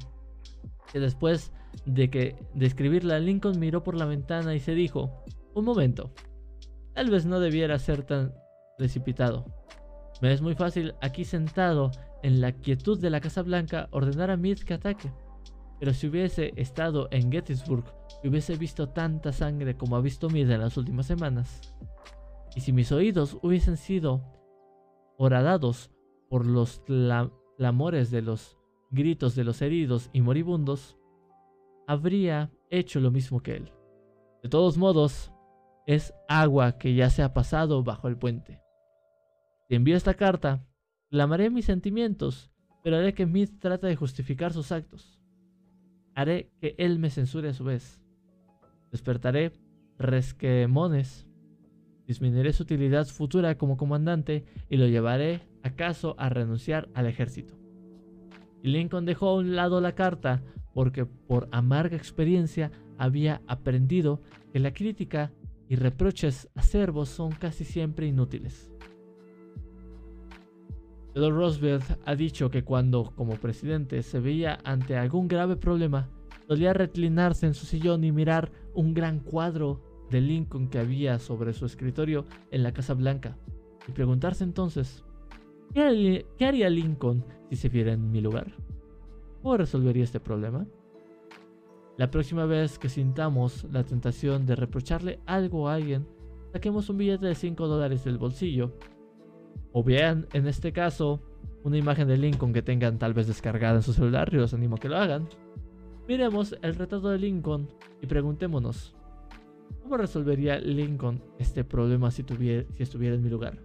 que 0.92 1.00
después 1.00 1.52
de 1.86 2.10
que 2.10 2.36
de 2.54 2.66
escribirla 2.66 3.20
Lincoln 3.20 3.60
miró 3.60 3.84
por 3.84 3.96
la 3.96 4.06
ventana 4.06 4.56
y 4.56 4.60
se 4.60 4.74
dijo, 4.74 5.24
un 5.54 5.66
momento, 5.66 6.12
tal 6.94 7.10
vez 7.10 7.26
no 7.26 7.40
debiera 7.40 7.78
ser 7.80 8.04
tan 8.04 8.34
precipitado. 8.78 9.46
Me 10.22 10.32
es 10.32 10.42
muy 10.42 10.56
fácil 10.56 10.96
aquí 11.02 11.26
sentado 11.26 11.92
en 12.24 12.40
la 12.40 12.54
quietud 12.54 13.00
de 13.00 13.10
la 13.10 13.20
Casa 13.20 13.42
Blanca 13.42 13.90
ordenar 13.92 14.32
a 14.32 14.38
Meade 14.38 14.64
que 14.64 14.74
ataque. 14.74 15.12
Pero 15.80 15.94
si 15.94 16.08
hubiese 16.08 16.54
estado 16.56 17.10
en 17.12 17.32
Gettysburg 17.32 17.84
y 18.24 18.30
hubiese 18.30 18.56
visto 18.56 18.90
tanta 18.90 19.34
sangre 19.34 19.76
como 19.76 19.98
ha 19.98 20.02
visto 20.02 20.30
Meade 20.30 20.54
en 20.54 20.62
las 20.62 20.78
últimas 20.78 21.06
semanas, 21.06 21.74
y 22.56 22.62
si 22.62 22.72
mis 22.72 22.94
oídos 22.94 23.38
hubiesen 23.42 23.76
sido 23.76 24.24
horadados 25.18 25.92
por 26.36 26.46
los 26.46 26.82
clamores 26.82 28.12
de 28.12 28.22
los 28.22 28.58
gritos 28.92 29.36
de 29.36 29.46
los 29.46 29.62
heridos 29.62 30.10
y 30.12 30.20
moribundos, 30.20 30.98
habría 31.88 32.52
hecho 32.70 33.00
lo 33.00 33.10
mismo 33.10 33.40
que 33.40 33.56
él. 33.56 33.72
De 34.44 34.50
todos 34.50 34.78
modos, 34.78 35.32
es 35.88 36.14
agua 36.28 36.78
que 36.78 36.94
ya 36.94 37.10
se 37.10 37.24
ha 37.24 37.34
pasado 37.34 37.84
bajo 37.84 38.10
el 38.10 38.18
puente. 38.18 38.62
Si 39.70 39.76
envío 39.76 39.96
esta 39.96 40.16
carta, 40.16 40.68
clamaré 41.10 41.50
mis 41.50 41.64
sentimientos, 41.64 42.52
pero 42.84 42.98
haré 42.98 43.14
que 43.14 43.26
Meade 43.26 43.58
trate 43.58 43.88
de 43.88 43.96
justificar 43.96 44.52
sus 44.52 44.74
actos. 44.74 45.22
haré 46.16 46.52
que 46.60 46.76
él 46.78 47.00
me 47.00 47.12
censure 47.12 47.48
a 47.48 47.54
su 47.54 47.64
vez. 47.64 48.02
Despertaré 48.92 49.54
resquemones, 49.98 51.25
disminuiré 52.08 52.54
su 52.54 52.64
utilidad 52.64 53.08
futura 53.08 53.58
como 53.58 53.78
comandante 53.78 54.46
y 54.70 54.78
lo 54.78 54.88
llevaré 54.88 55.42
acaso 55.64 56.16
a 56.18 56.30
renunciar 56.30 56.90
al 56.94 57.08
ejército. 57.08 57.56
Lincoln 58.62 59.06
dejó 59.06 59.30
a 59.30 59.36
un 59.36 59.56
lado 59.56 59.82
la 59.82 59.94
carta 59.94 60.44
porque 60.74 61.06
por 61.06 61.48
amarga 61.52 61.96
experiencia 61.96 62.72
había 62.98 63.42
aprendido 63.48 64.22
que 64.52 64.60
la 64.60 64.74
crítica 64.74 65.32
y 65.68 65.76
reproches 65.76 66.50
acervos 66.56 67.10
son 67.10 67.32
casi 67.32 67.64
siempre 67.64 68.08
inútiles. 68.08 68.72
Theodore 71.14 71.36
Roosevelt 71.36 71.86
ha 72.06 72.16
dicho 72.16 72.52
que 72.52 72.66
cuando, 72.66 73.14
como 73.16 73.36
presidente, 73.36 74.04
se 74.04 74.20
veía 74.20 74.60
ante 74.66 74.98
algún 74.98 75.30
grave 75.30 75.56
problema, 75.56 76.10
solía 76.48 76.74
reclinarse 76.74 77.46
en 77.48 77.54
su 77.54 77.66
sillón 77.66 78.04
y 78.04 78.12
mirar 78.12 78.52
un 78.74 78.94
gran 78.94 79.22
cuadro 79.22 79.82
de 80.10 80.22
Lincoln 80.22 80.70
que 80.70 80.80
había 80.80 81.20
sobre 81.20 81.54
su 81.54 81.66
escritorio 81.66 82.26
en 82.52 82.64
la 82.64 82.74
Casa 82.74 82.94
Blanca, 82.94 83.38
y 83.88 83.92
preguntarse 83.92 84.44
entonces, 84.44 85.04
¿qué 85.74 86.26
haría, 86.40 86.70
Lincoln 86.70 87.24
si 87.50 87.56
se 87.56 87.70
viera 87.70 87.94
en 87.94 88.12
mi 88.12 88.22
lugar? 88.22 88.54
¿Cómo 89.42 89.58
resolvería 89.58 90.04
este 90.04 90.20
problema? 90.20 90.66
La 91.98 92.12
próxima 92.12 92.46
vez 92.46 92.80
que 92.80 92.90
sintamos 92.90 93.66
la 93.72 93.84
tentación 93.84 94.46
de 94.46 94.56
reprocharle 94.56 95.20
algo 95.26 95.70
a 95.70 95.76
alguien, 95.76 96.08
saquemos 96.52 96.90
un 96.90 96.98
billete 96.98 97.28
de 97.28 97.36
5 97.36 97.68
dólares 97.68 98.04
del 98.04 98.18
bolsillo 98.18 98.74
o 99.72 99.84
bien, 99.84 100.28
en 100.34 100.48
este 100.48 100.72
caso, 100.72 101.22
una 101.64 101.78
imagen 101.78 102.08
de 102.08 102.18
Lincoln 102.18 102.54
que 102.54 102.62
tengan 102.62 102.98
tal 102.98 103.14
vez 103.14 103.28
descargada 103.28 103.76
en 103.76 103.82
su 103.84 103.92
celular, 103.92 104.30
y 104.32 104.38
los 104.38 104.54
animo 104.54 104.76
a 104.76 104.80
que 104.80 104.88
lo 104.88 104.96
hagan. 104.96 105.28
Miremos 106.08 106.56
el 106.62 106.76
retrato 106.76 107.10
de 107.10 107.20
Lincoln 107.20 107.68
y 108.02 108.08
preguntémonos, 108.08 108.95
¿cómo 109.86 109.98
resolvería 109.98 110.58
Lincoln 110.60 111.22
este 111.38 111.64
problema 111.64 112.10
si, 112.10 112.26
estuviera 112.80 113.16
en 113.16 113.22
mi 113.22 113.30
lugar? 113.30 113.60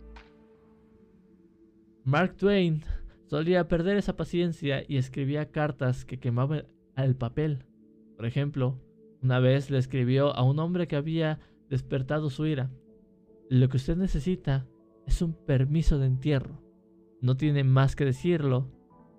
Mark 2.05 2.37
Twain 2.37 2.83
solía 3.25 3.67
perder 3.69 3.97
esa 3.97 4.17
paciencia 4.17 4.85
y 4.87 4.99
escribía 4.99 5.51
cartas 5.51 6.05
que 6.05 6.21
quemaban 6.21 6.67
el 6.95 7.17
papel. 7.17 7.65
Por 8.17 8.27
ejemplo, 8.27 8.79
una 9.23 9.39
vez 9.39 9.71
le 9.71 9.79
escribió 9.79 10.37
a 10.37 10.43
un 10.43 10.59
hombre 10.59 10.87
que 10.87 10.97
había 10.97 11.39
despertado 11.71 12.29
su 12.29 12.45
ira. 12.45 12.71
Lo 13.49 13.71
que 13.71 13.79
usted 13.79 13.97
necesita 13.97 14.67
es 15.07 15.23
un 15.23 15.33
permiso 15.33 15.99
de 15.99 16.05
entierro. 16.05 16.61
No 17.23 17.39
tiene 17.39 17.65
más 17.65 17.97
que 17.97 18.05
decirlo 18.05 18.71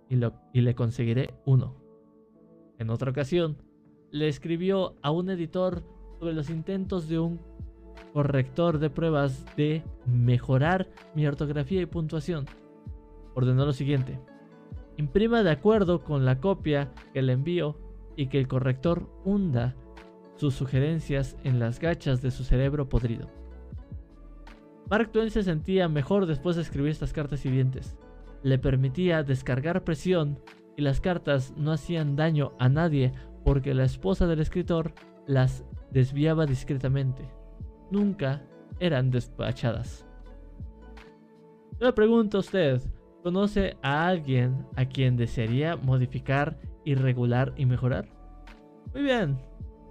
y, 0.08 0.18
lo, 0.18 0.36
y 0.54 0.62
le 0.62 0.76
conseguiré 0.76 1.34
uno. 1.48 1.82
En 2.78 2.92
otra 2.92 3.10
ocasión, 3.10 3.58
le 4.12 4.28
escribió 4.28 4.98
a 5.02 5.10
un 5.10 5.32
editor 5.32 5.84
sobre 6.22 6.36
los 6.36 6.52
intentos 6.52 7.10
de 7.10 7.18
un 7.18 7.40
corrector 8.14 8.78
de 8.78 8.92
pruebas 8.92 9.44
de 9.58 9.84
mejorar 10.06 10.88
mi 11.16 11.26
ortografía 11.26 11.82
y 11.82 11.88
puntuación. 11.88 12.46
Ordenó 13.34 13.66
lo 13.66 13.74
siguiente. 13.74 14.20
Imprima 14.98 15.42
de 15.42 15.50
acuerdo 15.50 16.04
con 16.04 16.24
la 16.24 16.40
copia 16.40 16.92
que 17.12 17.24
le 17.24 17.34
envío 17.34 17.76
y 18.16 18.28
que 18.28 18.38
el 18.38 18.48
corrector 18.48 19.10
hunda 19.26 19.76
sus 20.36 20.54
sugerencias 20.54 21.38
en 21.44 21.58
las 21.58 21.80
gachas 21.80 22.22
de 22.22 22.30
su 22.30 22.44
cerebro 22.44 22.88
podrido. 22.88 23.28
Mark 24.92 25.12
Twain 25.12 25.32
se 25.32 25.42
sentía 25.42 25.90
mejor 25.90 26.28
después 26.28 26.56
de 26.56 26.62
escribir 26.62 26.92
estas 26.92 27.14
cartas 27.14 27.44
hirientes. 27.48 27.98
Le 28.44 28.60
permitía 28.60 29.24
descargar 29.24 29.84
presión 29.84 30.38
y 30.78 30.84
las 30.84 31.02
cartas 31.02 31.56
no 31.58 31.72
hacían 31.72 32.16
daño 32.16 32.52
a 32.60 32.70
nadie 32.70 33.12
porque 33.44 33.74
la 33.74 33.86
esposa 33.86 34.28
del 34.28 34.40
escritor 34.40 34.94
las 35.26 35.66
desviaba 35.91 36.45
discretamente. 36.45 37.30
Nunca 37.89 38.41
eran 38.80 39.12
despachadas. 39.12 40.08
Yo 41.80 41.88
le 41.88 41.93
pregunto 41.93 42.38
a 42.38 42.39
usted, 42.41 42.82
¿conoce 43.23 43.77
a 43.82 44.08
alguien 44.08 44.65
a 44.75 44.86
quien 44.86 45.17
desearía 45.17 45.75
modificar, 45.75 46.60
irregular 46.86 47.54
y 47.58 47.65
mejorar? 47.65 48.08
Muy 48.93 49.04
bien, 49.04 49.39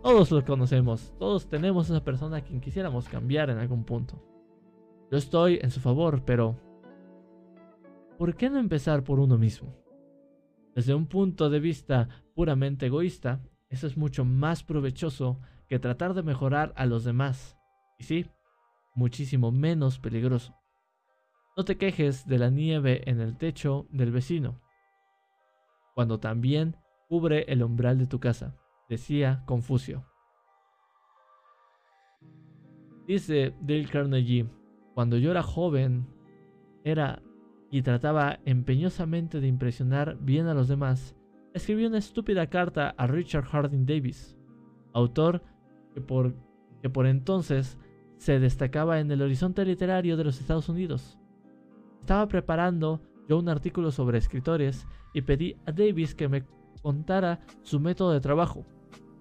todos 0.03 0.31
lo 0.31 0.45
conocemos, 0.45 1.13
todos 1.19 1.49
tenemos 1.49 1.91
a 1.91 1.95
esa 1.95 2.05
persona 2.05 2.39
a 2.39 2.41
quien 2.41 2.61
quisiéramos 2.61 3.09
cambiar 3.09 3.51
en 3.51 3.59
algún 3.59 3.85
punto. 3.85 4.23
Yo 5.11 5.19
estoy 5.19 5.59
en 5.61 5.71
su 5.71 5.81
favor, 5.81 6.25
pero 6.25 6.57
¿por 8.17 8.35
qué 8.37 8.49
no 8.49 8.59
empezar 8.59 9.03
por 9.03 9.19
uno 9.19 9.37
mismo? 9.37 9.75
Desde 10.75 10.95
un 10.95 11.07
punto 11.07 11.51
de 11.51 11.59
vista 11.59 12.09
puramente 12.35 12.87
egoísta, 12.87 13.43
eso 13.69 13.87
es 13.87 13.97
mucho 13.97 14.25
más 14.25 14.63
provechoso 14.63 15.41
que 15.71 15.79
tratar 15.79 16.15
de 16.15 16.25
mejorar 16.25 16.75
a 16.77 16.85
los 16.85 17.05
demás. 17.05 17.57
Y 17.97 18.05
sí, 18.05 18.27
muchísimo 18.97 19.53
menos 19.53 20.01
peligroso. 20.01 20.55
No 21.57 21.65
te 21.65 21.79
quejes 21.79 22.27
de 22.27 22.39
la 22.39 22.51
nieve 22.51 23.09
en 23.09 23.21
el 23.21 23.39
techo 23.39 23.87
del 23.91 24.11
vecino, 24.11 24.61
cuando 25.95 26.19
también 26.19 26.77
cubre 27.09 27.45
el 27.49 27.63
umbral 27.63 27.99
de 27.99 28.07
tu 28.07 28.19
casa, 28.19 28.57
decía 28.89 29.45
Confucio. 29.47 30.05
Dice 33.07 33.55
Dale 33.61 33.87
Carnegie, 33.87 34.51
cuando 34.95 35.19
yo 35.19 35.31
era 35.31 35.43
joven, 35.43 36.09
era 36.83 37.23
y 37.71 37.83
trataba 37.83 38.41
empeñosamente 38.45 39.41
de 39.41 39.47
impresionar 39.47 40.19
bien 40.21 40.49
a 40.49 40.55
los 40.55 40.67
demás, 40.67 41.17
escribí 41.55 41.87
una 41.87 41.99
estúpida 41.99 42.49
carta 42.49 42.95
a 42.97 43.07
Richard 43.07 43.45
Harding 43.45 43.87
Davis, 43.87 44.37
autor 44.93 45.43
que 45.95 46.01
por, 46.01 46.35
que 46.83 46.91
por 46.91 47.07
entonces 47.07 47.79
se 48.19 48.39
destacaba 48.39 49.01
en 49.01 49.11
el 49.11 49.23
horizonte 49.23 49.65
literario 49.65 50.17
de 50.17 50.25
los 50.25 50.41
Estados 50.41 50.69
Unidos. 50.69 51.19
Estaba 52.01 52.29
preparando 52.29 53.01
yo 53.29 53.39
un 53.39 53.49
artículo 53.49 53.91
sobre 53.91 54.19
escritores 54.19 54.87
y 55.15 55.23
pedí 55.23 55.57
a 55.67 55.73
Davis 55.73 56.15
que 56.15 56.29
me 56.29 56.45
contara 56.83 57.41
su 57.63 57.81
método 57.81 58.13
de 58.13 58.21
trabajo. 58.21 58.67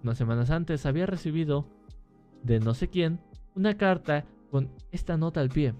Unas 0.04 0.18
semanas 0.18 0.50
antes 0.50 0.86
había 0.86 1.06
recibido 1.06 1.68
de 2.44 2.60
no 2.60 2.74
sé 2.74 2.90
quién 2.90 3.20
una 3.56 3.78
carta 3.78 4.26
con 4.50 4.70
esta 4.92 5.18
nota 5.18 5.42
al 5.42 5.50
pie. 5.50 5.74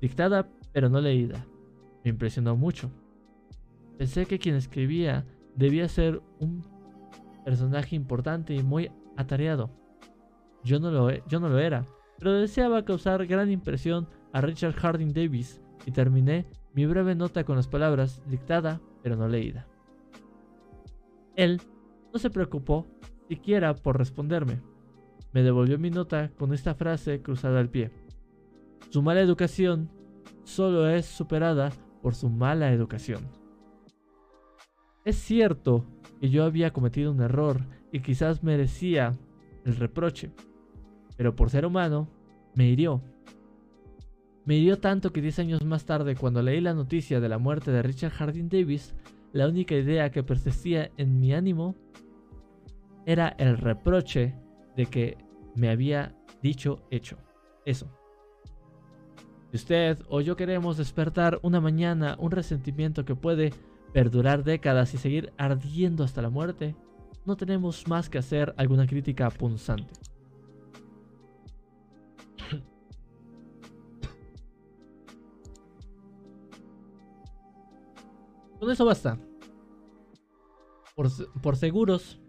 Dictada 0.00 0.48
pero 0.72 0.88
no 0.88 1.00
leída. 1.00 1.46
Me 2.04 2.10
impresionó 2.10 2.56
mucho. 2.56 2.90
Pensé 3.96 4.26
que 4.26 4.38
quien 4.38 4.56
escribía 4.56 5.24
debía 5.54 5.88
ser 5.88 6.20
un 6.40 6.64
personaje 7.44 7.94
importante 7.94 8.54
y 8.54 8.62
muy 8.62 8.90
atareado. 9.16 9.70
Yo 10.62 10.80
no 10.80 10.90
lo, 10.90 11.10
yo 11.26 11.40
no 11.40 11.48
lo 11.48 11.58
era, 11.58 11.84
pero 12.18 12.32
deseaba 12.32 12.84
causar 12.84 13.26
gran 13.26 13.50
impresión 13.50 14.08
a 14.32 14.40
Richard 14.40 14.74
Harding 14.74 15.12
Davis 15.12 15.60
y 15.86 15.90
terminé 15.90 16.46
mi 16.72 16.86
breve 16.86 17.14
nota 17.14 17.44
con 17.44 17.56
las 17.56 17.68
palabras 17.68 18.22
dictada 18.26 18.80
pero 19.02 19.16
no 19.16 19.28
leída. 19.28 19.66
Él 21.36 21.60
no 22.12 22.18
se 22.18 22.30
preocupó 22.30 22.86
siquiera 23.28 23.74
por 23.74 23.98
responderme 23.98 24.62
me 25.34 25.42
devolvió 25.42 25.78
mi 25.80 25.90
nota 25.90 26.30
con 26.38 26.54
esta 26.54 26.74
frase 26.74 27.20
cruzada 27.20 27.58
al 27.58 27.68
pie. 27.68 27.90
Su 28.90 29.02
mala 29.02 29.20
educación 29.20 29.90
solo 30.44 30.88
es 30.88 31.06
superada 31.06 31.72
por 32.02 32.14
su 32.14 32.30
mala 32.30 32.72
educación. 32.72 33.28
Es 35.04 35.16
cierto 35.16 35.84
que 36.20 36.30
yo 36.30 36.44
había 36.44 36.72
cometido 36.72 37.10
un 37.10 37.20
error 37.20 37.62
y 37.94 38.00
quizás 38.00 38.42
merecía 38.42 39.16
el 39.64 39.76
reproche, 39.76 40.32
pero 41.16 41.36
por 41.36 41.48
ser 41.48 41.64
humano 41.64 42.08
me 42.56 42.66
hirió. 42.66 43.00
Me 44.44 44.56
hirió 44.56 44.80
tanto 44.80 45.12
que 45.12 45.22
10 45.22 45.38
años 45.38 45.64
más 45.64 45.84
tarde, 45.84 46.16
cuando 46.16 46.42
leí 46.42 46.60
la 46.60 46.74
noticia 46.74 47.20
de 47.20 47.28
la 47.28 47.38
muerte 47.38 47.70
de 47.70 47.82
Richard 47.82 48.10
Harding 48.10 48.48
Davis, 48.48 48.96
la 49.32 49.46
única 49.46 49.76
idea 49.76 50.10
que 50.10 50.24
persistía 50.24 50.90
en 50.96 51.20
mi 51.20 51.34
ánimo 51.34 51.76
era 53.06 53.28
el 53.38 53.58
reproche 53.58 54.34
de 54.76 54.86
que 54.86 55.16
me 55.54 55.70
había 55.70 56.16
dicho 56.42 56.82
hecho. 56.90 57.16
Eso. 57.64 57.86
Si 59.52 59.56
usted 59.56 60.00
o 60.08 60.20
yo 60.20 60.34
queremos 60.34 60.78
despertar 60.78 61.38
una 61.42 61.60
mañana 61.60 62.16
un 62.18 62.32
resentimiento 62.32 63.04
que 63.04 63.14
puede 63.14 63.52
perdurar 63.92 64.42
décadas 64.42 64.94
y 64.94 64.98
seguir 64.98 65.32
ardiendo 65.38 66.02
hasta 66.02 66.22
la 66.22 66.30
muerte, 66.30 66.74
no 67.24 67.36
tenemos 67.36 67.86
más 67.88 68.08
que 68.10 68.18
hacer 68.18 68.54
alguna 68.56 68.86
crítica 68.86 69.30
punzante. 69.30 69.92
Con 78.58 78.70
eso 78.70 78.84
basta. 78.84 79.18
Por, 80.94 81.08
por 81.42 81.56
seguros 81.56 82.20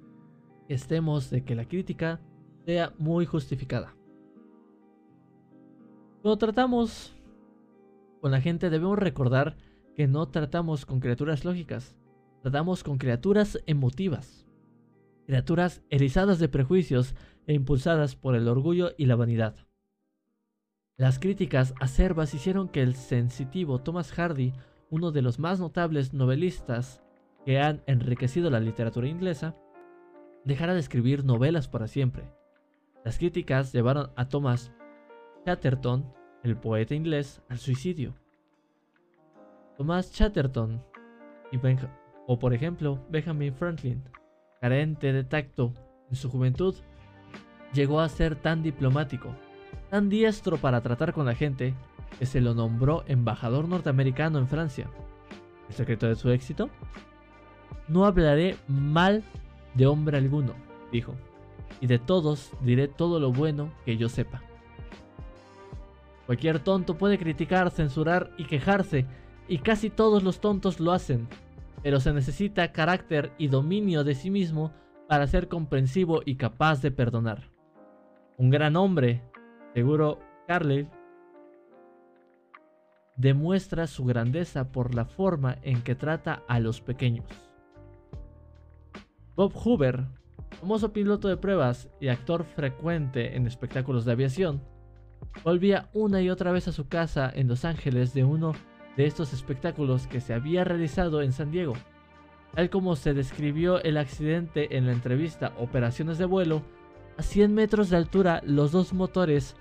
estemos 0.68 1.30
de 1.30 1.44
que 1.44 1.56
la 1.56 1.66
crítica 1.66 2.20
sea 2.66 2.94
muy 2.98 3.26
justificada. 3.26 3.96
Cuando 6.22 6.38
tratamos 6.40 7.14
con 8.20 8.32
la 8.32 8.42
gente 8.42 8.72
debemos 8.72 8.98
recordar 8.98 9.56
que 9.96 10.08
no 10.08 10.28
tratamos 10.30 10.88
con 10.88 11.00
criaturas 11.00 11.46
lógicas, 11.46 11.96
tratamos 12.42 12.84
con 12.84 12.98
criaturas 12.98 13.60
emotivas. 13.68 14.45
Criaturas 15.26 15.82
erizadas 15.90 16.40
de 16.40 16.50
prejuicios 16.50 17.16
e 17.48 17.54
impulsadas 17.54 18.16
por 18.16 18.36
el 18.36 18.48
orgullo 18.48 18.92
y 18.98 19.06
la 19.06 19.16
vanidad. 19.16 19.56
Las 20.98 21.20
críticas 21.20 21.74
acerbas 21.80 22.34
hicieron 22.34 22.70
que 22.70 22.82
el 22.82 22.96
sensitivo 22.96 23.80
Thomas 23.80 24.12
Hardy, 24.14 24.54
uno 24.90 25.12
de 25.12 25.22
los 25.22 25.40
más 25.40 25.60
notables 25.60 26.14
novelistas 26.14 27.04
que 27.46 27.60
han 27.60 27.84
enriquecido 27.86 28.50
la 28.50 28.60
literatura 28.60 29.08
inglesa, 29.08 29.56
dejara 30.46 30.74
de 30.74 30.80
escribir 30.80 31.26
novelas 31.26 31.68
para 31.68 31.88
siempre. 31.88 32.24
Las 33.04 33.18
críticas 33.18 33.74
llevaron 33.74 34.12
a 34.16 34.30
Thomas 34.30 34.72
Chatterton, 35.46 36.12
el 36.44 36.56
poeta 36.58 36.96
inglés, 36.96 37.42
al 37.50 37.58
suicidio. 37.58 38.16
Thomas 39.78 40.12
Chatterton 40.14 40.82
y 41.52 41.60
o 42.28 42.40
por 42.40 42.54
ejemplo 42.54 43.06
Benjamin 43.10 43.54
Franklin, 43.54 44.04
carente 44.66 45.14
de 45.14 45.24
tacto 45.24 45.74
en 46.10 46.16
su 46.16 46.28
juventud, 46.28 46.74
llegó 47.72 48.00
a 48.00 48.10
ser 48.10 48.36
tan 48.36 48.64
diplomático 48.64 49.30
tan 49.92 50.10
diestro 50.10 50.58
para 50.58 50.82
tratar 50.82 51.14
con 51.14 51.28
la 51.28 51.36
gente 51.36 51.76
que 52.18 52.26
se 52.26 52.42
lo 52.42 52.56
nombró 52.56 53.04
embajador 53.06 53.68
norteamericano 53.68 54.40
en 54.40 54.48
Francia. 54.48 54.90
¿El 55.70 55.76
secreto 55.76 56.08
de 56.08 56.16
su 56.16 56.32
éxito? 56.32 56.72
No 57.88 58.08
hablaré 58.08 58.58
mal 58.68 59.24
de 59.76 59.86
hombre 59.86 60.18
alguno, 60.18 60.54
dijo, 60.92 61.14
y 61.80 61.86
de 61.86 62.00
todos 62.00 62.52
diré 62.62 62.88
todo 62.88 63.20
lo 63.20 63.32
bueno 63.32 63.72
que 63.86 63.98
yo 63.98 64.10
sepa. 64.10 64.42
Cualquier 66.26 66.58
tonto 66.58 66.98
puede 66.98 67.20
criticar, 67.20 67.70
censurar 67.70 68.32
y 68.40 68.46
quejarse, 68.46 69.06
y 69.48 69.60
casi 69.60 69.92
todos 69.92 70.24
los 70.24 70.40
tontos 70.40 70.80
lo 70.80 70.92
hacen, 70.92 71.28
pero 71.86 72.00
se 72.00 72.12
necesita 72.14 72.72
carácter 72.72 73.32
y 73.38 73.48
dominio 73.48 74.04
de 74.04 74.16
sí 74.16 74.32
mismo 74.32 74.72
para 75.08 75.28
ser 75.28 75.48
comprensivo 75.48 76.24
y 76.26 76.36
capaz 76.36 76.82
de 76.82 76.90
perdonar. 76.90 77.44
Un 78.38 78.50
gran 78.50 78.76
hombre 78.76 79.22
Seguro 79.76 80.18
Carlyle 80.48 80.90
demuestra 83.18 83.86
su 83.86 84.04
grandeza 84.04 84.72
por 84.72 84.96
la 84.96 85.06
forma 85.06 85.60
en 85.62 85.84
que 85.84 85.94
trata 85.94 86.42
a 86.48 86.60
los 86.60 86.82
pequeños. 86.82 87.28
Bob 89.36 89.54
Hoover, 89.54 90.06
famoso 90.60 90.92
piloto 90.92 91.28
de 91.28 91.38
pruebas 91.38 91.88
y 92.00 92.08
actor 92.08 92.46
frecuente 92.46 93.36
en 93.36 93.46
espectáculos 93.46 94.06
de 94.06 94.14
aviación, 94.14 94.64
volvía 95.44 95.92
una 95.94 96.20
y 96.24 96.32
otra 96.32 96.52
vez 96.52 96.68
a 96.68 96.72
su 96.72 96.88
casa 96.88 97.32
en 97.32 97.48
Los 97.48 97.64
Ángeles 97.64 98.16
de 98.16 98.24
uno 98.24 98.54
de 98.98 99.06
estos 99.06 99.34
espectáculos 99.34 100.08
que 100.08 100.22
se 100.22 100.34
había 100.34 100.64
realizado 100.64 101.22
en 101.22 101.32
San 101.32 101.52
Diego. 101.52 101.74
Tal 102.54 102.70
como 102.70 102.96
se 102.96 103.14
describió 103.14 103.82
el 103.84 103.98
accidente 103.98 104.78
en 104.78 104.86
la 104.86 104.94
entrevista 104.94 105.54
Operaciones 105.58 106.18
de 106.18 106.26
vuelo, 106.26 106.64
a 107.18 107.24
100 107.24 107.54
metros 107.54 107.90
de 107.90 107.98
altura 107.98 108.42
los 108.46 108.72
dos 108.72 108.94
motores 108.94 109.56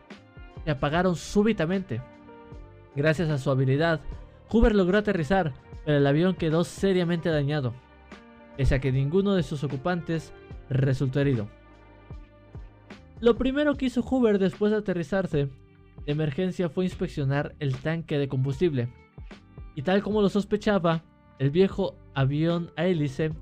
se 0.64 0.70
apagaron 0.70 1.16
súbitamente. 1.16 2.00
Gracias 2.96 3.30
a 3.30 3.38
su 3.38 3.50
habilidad, 3.50 4.00
Hoover 4.48 4.74
logró 4.74 4.98
aterrizar, 4.98 5.52
pero 5.84 5.98
el 5.98 6.06
avión 6.06 6.34
quedó 6.34 6.64
seriamente 6.64 7.28
dañado, 7.28 7.74
pese 8.56 8.76
a 8.76 8.80
que 8.80 8.92
ninguno 8.92 9.34
de 9.34 9.42
sus 9.42 9.64
ocupantes 9.64 10.32
resultó 10.70 11.20
herido. 11.20 11.48
Lo 13.20 13.36
primero 13.36 13.74
que 13.76 13.86
hizo 13.86 14.02
Hoover 14.02 14.38
después 14.38 14.70
de 14.70 14.78
aterrizarse 14.78 15.48
de 16.04 16.12
emergencia 16.12 16.68
fue 16.68 16.84
inspeccionar 16.84 17.54
el 17.58 17.76
tanque 17.76 18.18
de 18.18 18.28
combustible. 18.28 18.88
Y 19.74 19.82
tal 19.82 20.02
como 20.02 20.22
lo 20.22 20.28
sospechaba, 20.28 21.02
el 21.38 21.50
viejo 21.50 21.96
avión 22.14 22.70
a 22.76 22.86
hélice, 22.86 23.32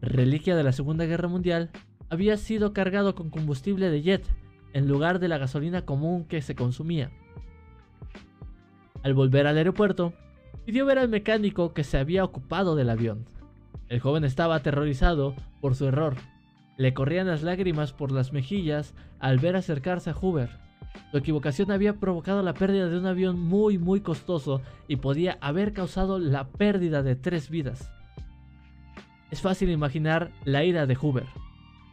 reliquia 0.00 0.56
de 0.56 0.64
la 0.64 0.72
Segunda 0.72 1.06
Guerra 1.06 1.28
Mundial, 1.28 1.70
había 2.10 2.36
sido 2.36 2.72
cargado 2.72 3.14
con 3.14 3.30
combustible 3.30 3.90
de 3.90 4.02
jet 4.02 4.26
en 4.72 4.88
lugar 4.88 5.18
de 5.18 5.28
la 5.28 5.38
gasolina 5.38 5.84
común 5.84 6.24
que 6.24 6.42
se 6.42 6.54
consumía. 6.54 7.10
Al 9.02 9.14
volver 9.14 9.46
al 9.46 9.56
aeropuerto, 9.56 10.12
pidió 10.64 10.84
ver 10.84 10.98
al 10.98 11.08
mecánico 11.08 11.72
que 11.72 11.84
se 11.84 11.98
había 11.98 12.24
ocupado 12.24 12.76
del 12.76 12.90
avión. 12.90 13.24
El 13.88 14.00
joven 14.00 14.24
estaba 14.24 14.56
aterrorizado 14.56 15.34
por 15.60 15.74
su 15.74 15.86
error. 15.86 16.16
Le 16.76 16.94
corrían 16.94 17.26
las 17.26 17.42
lágrimas 17.42 17.92
por 17.92 18.12
las 18.12 18.32
mejillas 18.32 18.94
al 19.18 19.38
ver 19.38 19.56
acercarse 19.56 20.10
a 20.10 20.14
Hoover. 20.14 20.50
Su 21.10 21.18
equivocación 21.18 21.70
había 21.70 21.94
provocado 21.94 22.42
la 22.42 22.54
pérdida 22.54 22.88
de 22.88 22.98
un 22.98 23.06
avión 23.06 23.38
muy 23.40 23.78
muy 23.78 24.00
costoso 24.00 24.60
y 24.88 24.96
podía 24.96 25.38
haber 25.40 25.72
causado 25.72 26.18
la 26.18 26.48
pérdida 26.48 27.02
de 27.02 27.16
tres 27.16 27.48
vidas. 27.48 27.90
Es 29.30 29.40
fácil 29.40 29.70
imaginar 29.70 30.30
la 30.44 30.64
ira 30.64 30.86
de 30.86 30.94
Hoover. 30.94 31.26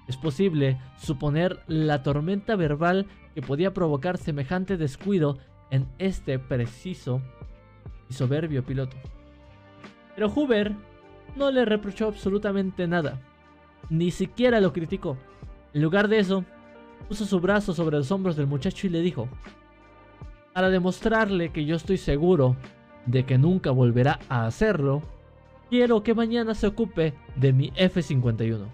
Es 0.07 0.17
posible 0.17 0.79
suponer 0.97 1.59
la 1.67 2.03
tormenta 2.03 2.55
verbal 2.55 3.07
que 3.33 3.41
podía 3.41 3.73
provocar 3.73 4.17
semejante 4.17 4.77
descuido 4.77 5.37
en 5.71 5.87
este 5.97 6.37
preciso 6.39 7.21
y 8.09 8.13
soberbio 8.13 8.63
piloto. 8.63 8.95
Pero 10.15 10.29
Hoover 10.29 10.73
no 11.35 11.51
le 11.51 11.65
reprochó 11.65 12.07
absolutamente 12.07 12.87
nada, 12.87 13.19
ni 13.89 14.11
siquiera 14.11 14.61
lo 14.61 14.71
criticó. 14.71 15.17
En 15.73 15.81
lugar 15.81 16.07
de 16.07 16.19
eso, 16.19 16.45
puso 17.07 17.25
su 17.25 17.39
brazo 17.39 17.73
sobre 17.73 17.97
los 17.97 18.11
hombros 18.11 18.35
del 18.35 18.47
muchacho 18.47 18.87
y 18.87 18.89
le 18.89 19.01
dijo, 19.01 19.27
para 20.53 20.69
demostrarle 20.69 21.51
que 21.51 21.65
yo 21.65 21.75
estoy 21.75 21.97
seguro 21.97 22.55
de 23.05 23.25
que 23.25 23.37
nunca 23.37 23.71
volverá 23.71 24.19
a 24.29 24.45
hacerlo, 24.45 25.01
quiero 25.69 26.03
que 26.03 26.13
mañana 26.13 26.55
se 26.55 26.67
ocupe 26.67 27.13
de 27.35 27.53
mi 27.53 27.71
F-51. 27.75 28.65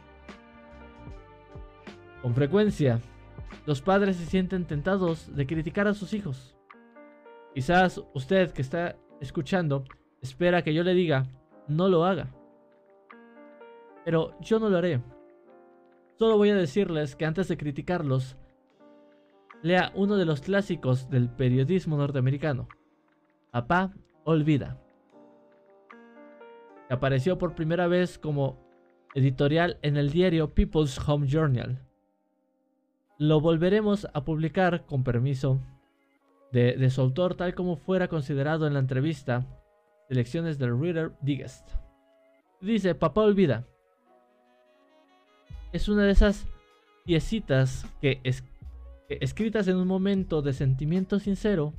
Con 2.21 2.35
frecuencia, 2.35 2.99
los 3.65 3.81
padres 3.81 4.17
se 4.17 4.25
sienten 4.25 4.65
tentados 4.65 5.35
de 5.35 5.47
criticar 5.47 5.87
a 5.87 5.93
sus 5.93 6.13
hijos. 6.13 6.55
Quizás 7.53 8.01
usted 8.13 8.51
que 8.51 8.61
está 8.61 8.95
escuchando 9.19 9.83
espera 10.21 10.63
que 10.63 10.73
yo 10.73 10.83
le 10.83 10.93
diga, 10.93 11.25
no 11.67 11.89
lo 11.89 12.05
haga. 12.05 12.27
Pero 14.05 14.39
yo 14.39 14.59
no 14.59 14.69
lo 14.69 14.77
haré. 14.77 15.01
Solo 16.21 16.37
voy 16.37 16.51
a 16.51 16.55
decirles 16.55 17.15
que 17.15 17.25
antes 17.25 17.47
de 17.47 17.57
criticarlos, 17.57 18.37
lea 19.63 19.91
uno 19.95 20.17
de 20.17 20.25
los 20.25 20.39
clásicos 20.41 21.09
del 21.09 21.31
periodismo 21.31 21.97
norteamericano, 21.97 22.67
Papá 23.49 23.91
Olvida, 24.23 24.79
que 26.87 26.93
apareció 26.93 27.39
por 27.39 27.55
primera 27.55 27.87
vez 27.87 28.19
como 28.19 28.59
editorial 29.15 29.79
en 29.81 29.97
el 29.97 30.11
diario 30.11 30.53
People's 30.53 30.99
Home 31.09 31.25
Journal 31.25 31.81
lo 33.17 33.41
volveremos 33.41 34.07
a 34.13 34.23
publicar 34.23 34.85
con 34.85 35.03
permiso 35.03 35.59
de, 36.51 36.87
su 36.91 37.01
autor 37.01 37.33
tal 37.33 37.55
como 37.55 37.77
fuera 37.77 38.07
considerado 38.07 38.67
en 38.67 38.75
la 38.75 38.79
entrevista 38.79 39.47
Selecciones 40.07 40.59
del 40.59 40.79
Reader 40.79 41.13
Digest. 41.21 41.67
Dice, 42.61 42.93
papá 42.93 43.21
olvida. 43.21 43.65
Es 45.71 45.87
una 45.87 46.03
de 46.03 46.11
esas 46.11 46.47
piecitas 47.05 47.85
que, 48.01 48.21
escritas 49.07 49.67
en 49.67 49.77
un 49.77 49.87
momento 49.87 50.41
de 50.41 50.53
sentimiento 50.53 51.19
sincero, 51.19 51.73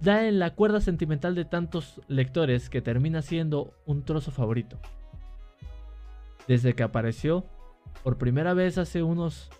da 0.00 0.26
en 0.26 0.38
la 0.38 0.54
cuerda 0.54 0.80
sentimental 0.80 1.34
de 1.34 1.44
tantos 1.44 2.00
lectores 2.08 2.70
que 2.70 2.82
termina 2.82 3.22
siendo 3.22 3.74
un 3.84 4.04
trozo 4.04 4.30
favorito. 4.30 4.78
Desde 6.48 6.74
que 6.74 6.82
apareció 6.82 7.44
por 8.02 8.18
primera 8.18 8.54
vez 8.54 8.78
hace 8.78 9.02
unos 9.02 9.50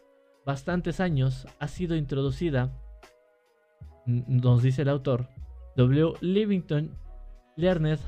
bastantes 0.45 1.01
años 1.01 1.47
ha 1.59 1.69
sido 1.69 1.97
introducida, 1.97 2.73
nos 4.07 4.63
dice 4.63 4.83
el 4.83 4.89
autor, 4.89 5.29
W. 5.77 6.15
Livington 6.21 6.97
Learned 7.57 7.99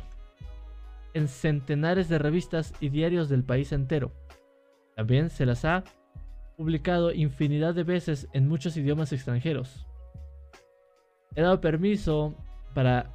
en 1.15 1.29
centenares 1.29 2.09
de 2.09 2.19
revistas 2.19 2.73
y 2.81 2.91
diarios 2.91 3.29
del 3.29 3.43
país 3.43 3.73
entero. 3.73 4.13
También 4.99 5.31
se 5.31 5.47
las 5.47 5.65
ha 5.65 5.85
publicado 6.57 7.13
infinidad 7.13 7.73
de 7.73 7.85
veces 7.85 8.27
en 8.33 8.49
muchos 8.49 8.77
idiomas 8.77 9.13
extranjeros. 9.13 9.87
He 11.37 11.43
dado 11.43 11.61
permiso 11.61 12.35
para, 12.75 13.13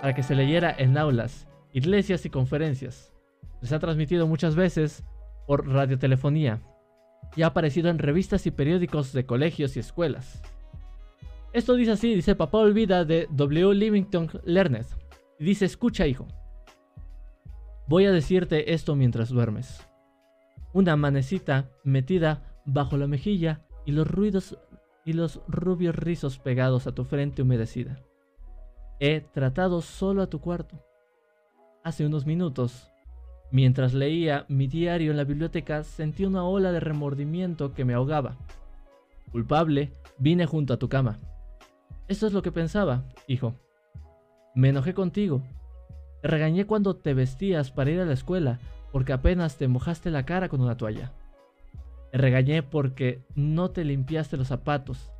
para 0.00 0.14
que 0.14 0.22
se 0.22 0.36
leyera 0.36 0.72
en 0.78 0.96
aulas, 0.96 1.48
iglesias 1.72 2.24
y 2.24 2.30
conferencias. 2.30 3.12
Se 3.62 3.74
ha 3.74 3.80
transmitido 3.80 4.28
muchas 4.28 4.54
veces 4.54 5.02
por 5.48 5.66
radiotelefonía 5.66 6.62
y 7.34 7.42
ha 7.42 7.48
aparecido 7.48 7.90
en 7.90 7.98
revistas 7.98 8.46
y 8.46 8.52
periódicos 8.52 9.12
de 9.12 9.26
colegios 9.26 9.76
y 9.76 9.80
escuelas. 9.80 10.40
Esto 11.52 11.74
dice 11.74 11.90
así, 11.90 12.14
dice 12.14 12.36
Papá 12.36 12.58
Olvida 12.58 13.04
de 13.04 13.26
W. 13.32 13.74
Livington 13.74 14.30
Learned. 14.44 14.86
Dice, 15.40 15.64
escucha 15.64 16.06
hijo, 16.06 16.28
voy 17.88 18.06
a 18.06 18.12
decirte 18.12 18.72
esto 18.72 18.94
mientras 18.94 19.30
duermes. 19.30 19.84
Una 20.72 20.96
manecita 20.96 21.70
metida 21.84 22.60
bajo 22.64 22.96
la 22.96 23.06
mejilla 23.06 23.66
y 23.84 23.92
los 23.92 24.06
ruidos 24.06 24.58
y 25.04 25.12
los 25.12 25.40
rubios 25.46 25.94
rizos 25.94 26.38
pegados 26.38 26.86
a 26.86 26.92
tu 26.92 27.04
frente 27.04 27.42
humedecida. 27.42 28.00
He 28.98 29.20
tratado 29.20 29.80
solo 29.82 30.22
a 30.22 30.26
tu 30.28 30.40
cuarto. 30.40 30.82
Hace 31.84 32.04
unos 32.04 32.26
minutos 32.26 32.90
Mientras 33.50 33.94
leía 33.94 34.44
mi 34.48 34.66
diario 34.66 35.12
en 35.12 35.16
la 35.16 35.24
biblioteca 35.24 35.84
sentí 35.84 36.24
una 36.24 36.44
ola 36.44 36.72
de 36.72 36.80
remordimiento 36.80 37.74
que 37.74 37.84
me 37.84 37.94
ahogaba. 37.94 38.36
Culpable, 39.30 39.92
vine 40.18 40.46
junto 40.46 40.74
a 40.74 40.78
tu 40.78 40.88
cama. 40.88 41.18
Eso 42.08 42.26
es 42.26 42.32
lo 42.32 42.42
que 42.42 42.52
pensaba, 42.52 43.04
hijo. 43.26 43.54
Me 44.54 44.70
enojé 44.70 44.94
contigo. 44.94 45.42
Te 46.22 46.28
regañé 46.28 46.66
cuando 46.66 46.96
te 46.96 47.14
vestías 47.14 47.70
para 47.70 47.90
ir 47.90 48.00
a 48.00 48.04
la 48.04 48.14
escuela 48.14 48.58
porque 48.92 49.12
apenas 49.12 49.56
te 49.56 49.68
mojaste 49.68 50.10
la 50.10 50.24
cara 50.24 50.48
con 50.48 50.60
una 50.60 50.76
toalla. 50.76 51.12
Te 52.12 52.18
regañé 52.18 52.62
porque 52.62 53.22
no 53.34 53.70
te 53.70 53.84
limpiaste 53.84 54.36
los 54.36 54.48
zapatos. 54.48 55.12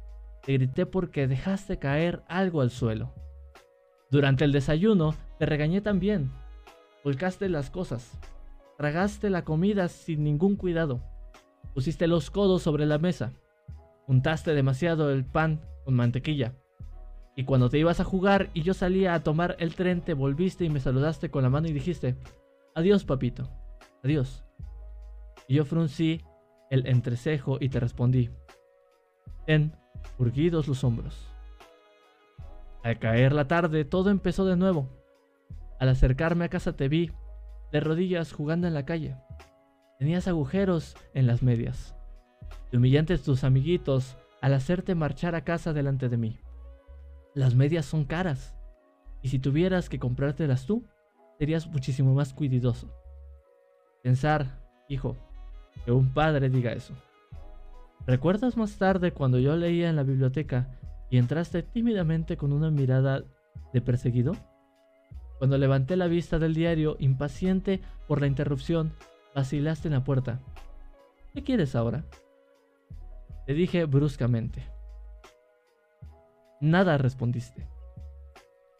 Te 0.42 0.52
grité 0.52 0.86
porque 0.86 1.26
dejaste 1.26 1.78
caer 1.78 2.22
algo 2.28 2.60
al 2.60 2.70
suelo. 2.70 3.12
Durante 4.10 4.44
el 4.44 4.52
desayuno 4.52 5.14
te 5.38 5.46
regañé 5.46 5.80
también. 5.80 6.30
Volcaste 7.04 7.48
las 7.48 7.70
cosas. 7.70 8.18
Tragaste 8.78 9.30
la 9.30 9.44
comida 9.44 9.88
sin 9.88 10.22
ningún 10.22 10.56
cuidado. 10.56 11.00
Pusiste 11.74 12.06
los 12.06 12.30
codos 12.30 12.62
sobre 12.62 12.86
la 12.86 12.98
mesa. 12.98 13.32
Untaste 14.06 14.54
demasiado 14.54 15.10
el 15.10 15.24
pan 15.24 15.60
con 15.84 15.94
mantequilla. 15.94 16.54
Y 17.34 17.44
cuando 17.44 17.68
te 17.68 17.78
ibas 17.78 18.00
a 18.00 18.04
jugar 18.04 18.48
y 18.54 18.62
yo 18.62 18.72
salía 18.72 19.12
a 19.12 19.22
tomar 19.22 19.56
el 19.58 19.74
tren, 19.74 20.00
te 20.00 20.14
volviste 20.14 20.64
y 20.64 20.70
me 20.70 20.80
saludaste 20.80 21.30
con 21.30 21.42
la 21.42 21.50
mano 21.50 21.68
y 21.68 21.72
dijiste, 21.72 22.16
adiós 22.76 23.04
papito, 23.04 23.48
adiós. 24.04 24.44
Y 25.48 25.54
yo 25.54 25.64
fruncí 25.64 26.20
el 26.70 26.86
entrecejo 26.86 27.56
y 27.58 27.70
te 27.70 27.80
respondí, 27.80 28.30
ten, 29.46 29.74
urgidos 30.18 30.68
los 30.68 30.84
hombros. 30.84 31.26
Al 32.82 32.98
caer 32.98 33.32
la 33.32 33.48
tarde 33.48 33.84
todo 33.84 34.10
empezó 34.10 34.44
de 34.44 34.56
nuevo. 34.56 34.88
Al 35.80 35.88
acercarme 35.88 36.44
a 36.44 36.48
casa 36.48 36.76
te 36.76 36.88
vi, 36.88 37.10
de 37.72 37.80
rodillas 37.80 38.32
jugando 38.32 38.66
en 38.66 38.74
la 38.74 38.84
calle. 38.84 39.16
Tenías 39.98 40.28
agujeros 40.28 40.96
en 41.14 41.26
las 41.26 41.42
medias. 41.42 41.96
Te 42.70 42.76
humillantes 42.76 43.22
tus 43.22 43.42
amiguitos 43.42 44.16
al 44.42 44.52
hacerte 44.52 44.94
marchar 44.94 45.34
a 45.34 45.44
casa 45.44 45.72
delante 45.72 46.10
de 46.10 46.18
mí. 46.18 46.38
Las 47.34 47.54
medias 47.54 47.86
son 47.86 48.04
caras, 48.04 48.54
y 49.22 49.28
si 49.28 49.38
tuvieras 49.38 49.88
que 49.88 49.98
comprártelas 49.98 50.66
tú, 50.66 50.86
serías 51.38 51.66
muchísimo 51.66 52.14
más 52.14 52.32
cuidadoso. 52.32 52.88
Pensar, 54.02 54.60
hijo, 54.88 55.16
que 55.84 55.92
un 55.92 56.12
padre 56.12 56.48
diga 56.48 56.72
eso. 56.72 56.94
¿Recuerdas 58.06 58.56
más 58.56 58.78
tarde 58.78 59.12
cuando 59.12 59.38
yo 59.38 59.56
leía 59.56 59.88
en 59.88 59.96
la 59.96 60.04
biblioteca 60.04 60.68
y 61.10 61.18
entraste 61.18 61.62
tímidamente 61.62 62.36
con 62.36 62.52
una 62.52 62.70
mirada 62.70 63.24
de 63.72 63.80
perseguido? 63.80 64.36
Cuando 65.38 65.58
levanté 65.58 65.96
la 65.96 66.06
vista 66.06 66.38
del 66.38 66.54
diario, 66.54 66.96
impaciente 66.98 67.80
por 68.06 68.20
la 68.20 68.26
interrupción, 68.26 68.92
vacilaste 69.34 69.88
en 69.88 69.94
la 69.94 70.04
puerta. 70.04 70.40
¿Qué 71.34 71.42
quieres 71.42 71.74
ahora? 71.74 72.04
Te 73.44 73.52
dije 73.52 73.84
bruscamente. 73.84 74.62
Nada 76.60 76.96
respondiste. 76.96 77.68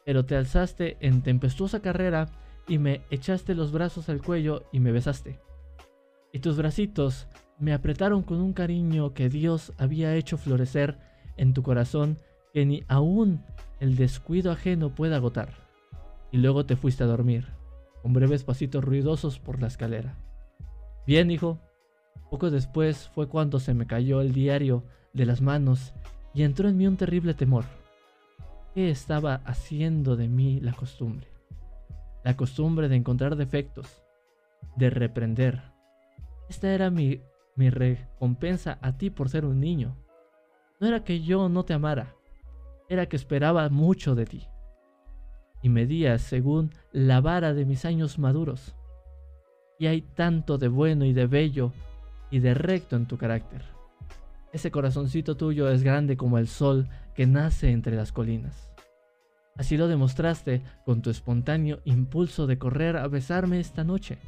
Pero 0.05 0.25
te 0.25 0.37
alzaste 0.37 0.97
en 1.01 1.23
tempestuosa 1.23 1.81
carrera 1.83 2.29
y 2.69 2.79
me 2.79 3.03
echaste 3.11 3.55
los 3.55 3.73
brazos 3.73 4.09
al 4.09 4.23
cuello 4.23 4.65
y 4.73 4.81
me 4.81 4.93
besaste. 4.93 5.41
Y 6.33 6.41
tus 6.41 6.57
bracitos 6.57 7.29
me 7.59 7.73
apretaron 7.73 8.23
con 8.23 8.41
un 8.41 8.53
cariño 8.53 9.15
que 9.15 9.29
Dios 9.29 9.73
había 9.79 10.15
hecho 10.15 10.37
florecer 10.37 10.99
en 11.37 11.55
tu 11.55 11.63
corazón 11.63 12.19
que 12.53 12.67
ni 12.67 12.85
aún 12.89 13.45
el 13.81 13.97
descuido 13.97 14.51
ajeno 14.51 14.95
puede 14.95 15.15
agotar. 15.15 15.51
Y 16.33 16.39
luego 16.39 16.67
te 16.67 16.77
fuiste 16.77 17.05
a 17.05 17.07
dormir, 17.07 17.47
con 18.03 18.13
breves 18.13 18.45
pasitos 18.45 18.85
ruidosos 18.85 19.39
por 19.39 19.61
la 19.61 19.69
escalera. 19.69 20.19
Bien, 21.07 21.31
hijo. 21.31 21.59
Poco 22.31 22.51
después 22.51 23.09
fue 23.15 23.29
cuando 23.29 23.61
se 23.61 23.73
me 23.73 23.87
cayó 23.87 24.21
el 24.21 24.33
diario 24.33 24.83
de 25.13 25.27
las 25.27 25.41
manos 25.41 25.95
y 26.35 26.43
entró 26.43 26.69
en 26.69 26.77
mí 26.77 26.87
un 26.87 26.97
terrible 26.97 27.35
temor. 27.35 27.65
¿Qué 28.75 28.91
estaba 28.91 29.37
haciendo 29.45 30.17
de 30.17 30.29
mí 30.29 30.61
la 30.61 30.73
costumbre? 30.73 31.36
La 32.27 32.37
costumbre 32.37 32.89
de 32.89 32.97
encontrar 32.97 33.37
defectos, 33.37 34.03
de 34.75 34.91
reprender. 34.91 35.63
Esta 36.49 36.75
era 36.75 36.91
mi, 36.91 37.21
mi 37.55 37.71
recompensa 37.71 38.81
a 38.83 38.99
ti 38.99 39.11
por 39.11 39.29
ser 39.29 39.45
un 39.45 39.61
niño. 39.61 39.97
No 40.81 40.89
era 40.89 41.05
que 41.05 41.23
yo 41.23 41.49
no 41.49 41.65
te 41.65 41.73
amara, 41.73 42.17
era 42.89 43.07
que 43.07 43.15
esperaba 43.15 43.69
mucho 43.69 44.17
de 44.17 44.27
ti. 44.27 44.49
Y 45.63 45.69
medías 45.69 46.21
según 46.21 46.73
la 46.91 47.21
vara 47.21 47.55
de 47.55 47.65
mis 47.65 47.85
años 47.85 48.19
maduros. 48.19 48.75
Y 49.79 49.87
hay 49.87 50.03
tanto 50.03 50.59
de 50.59 50.67
bueno 50.67 51.05
y 51.05 51.13
de 51.13 51.29
bello 51.29 51.73
y 52.33 52.41
de 52.41 52.55
recto 52.55 52.97
en 52.97 53.07
tu 53.07 53.19
carácter. 53.19 53.63
Ese 54.53 54.73
corazoncito 54.73 55.37
tuyo 55.37 55.71
es 55.71 55.85
grande 55.85 56.17
como 56.17 56.39
el 56.39 56.49
sol 56.49 56.89
que 57.15 57.25
nace 57.25 57.71
entre 57.71 57.95
las 57.95 58.11
colinas. 58.11 58.76
Así 59.57 59.77
lo 59.77 59.89
demostraste 59.89 60.63
con 60.85 61.03
tu 61.03 61.11
espontáneo 61.11 61.81
impulso 61.85 62.47
de 62.47 62.59
correr 62.59 62.97
a 62.97 63.09
besarme 63.09 63.59
esta 63.59 63.85
noche. 63.85 64.19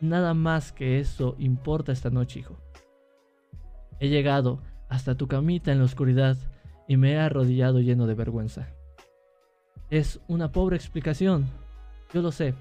Nada 0.00 0.34
más 0.34 0.72
que 0.72 0.98
eso 0.98 1.36
importa 1.38 1.92
esta 1.92 2.10
noche, 2.10 2.40
hijo. 2.40 2.56
He 4.00 4.08
llegado 4.08 4.60
hasta 4.88 5.16
tu 5.16 5.28
camita 5.28 5.72
en 5.72 5.78
la 5.78 5.84
oscuridad 5.84 6.36
y 6.86 6.96
me 6.96 7.12
he 7.12 7.18
arrodillado 7.18 7.80
lleno 7.80 8.06
de 8.06 8.14
vergüenza. 8.14 8.68
Es 9.90 10.20
una 10.28 10.52
pobre 10.52 10.76
explicación, 10.76 11.46
yo 12.12 12.22
lo 12.22 12.32
sé. 12.32 12.54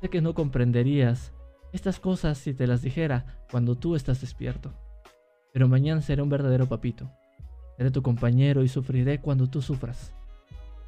Sé 0.00 0.08
que 0.08 0.20
no 0.20 0.34
comprenderías 0.34 1.32
estas 1.72 2.00
cosas 2.00 2.38
si 2.38 2.54
te 2.54 2.66
las 2.66 2.82
dijera 2.82 3.44
cuando 3.50 3.76
tú 3.76 3.94
estás 3.94 4.20
despierto. 4.20 4.72
Pero 5.52 5.68
mañana 5.68 6.02
seré 6.02 6.22
un 6.22 6.28
verdadero 6.28 6.66
papito. 6.66 7.10
Seré 7.76 7.90
tu 7.90 8.02
compañero 8.02 8.62
y 8.62 8.68
sufriré 8.68 9.20
cuando 9.20 9.48
tú 9.48 9.62
sufras. 9.62 10.14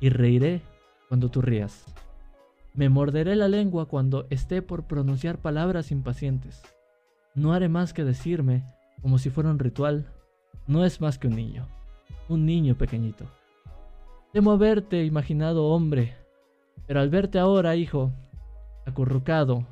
Y 0.03 0.09
reiré 0.09 0.63
cuando 1.09 1.31
tú 1.31 1.43
rías. 1.43 1.87
Me 2.75 2.89
morderé 2.89 3.37
la 3.37 3.47
lengua 3.47 3.87
cuando 3.87 4.27
esté 4.31 4.61
por 4.61 4.83
pronunciar 4.83 5.39
palabras 5.39 5.93
impacientes. 5.93 6.61
No 7.37 7.53
haré 7.53 7.69
más 7.69 7.93
que 7.93 8.03
decirme, 8.03 8.65
como 9.01 9.19
si 9.19 9.31
fuera 9.31 9.49
un 9.49 9.61
ritual, 9.61 10.07
no 10.67 10.85
es 10.85 11.01
más 11.01 11.19
que 11.19 11.29
un 11.29 11.37
niño, 11.37 11.69
un 12.29 12.45
niño 12.47 12.75
pequeñito. 12.75 13.27
Temo 14.33 14.51
haberte 14.51 15.05
imaginado 15.05 15.67
hombre, 15.69 16.17
pero 16.89 16.99
al 16.99 17.09
verte 17.09 17.39
ahora, 17.39 17.77
hijo, 17.77 18.11
acurrucado, 18.85 19.65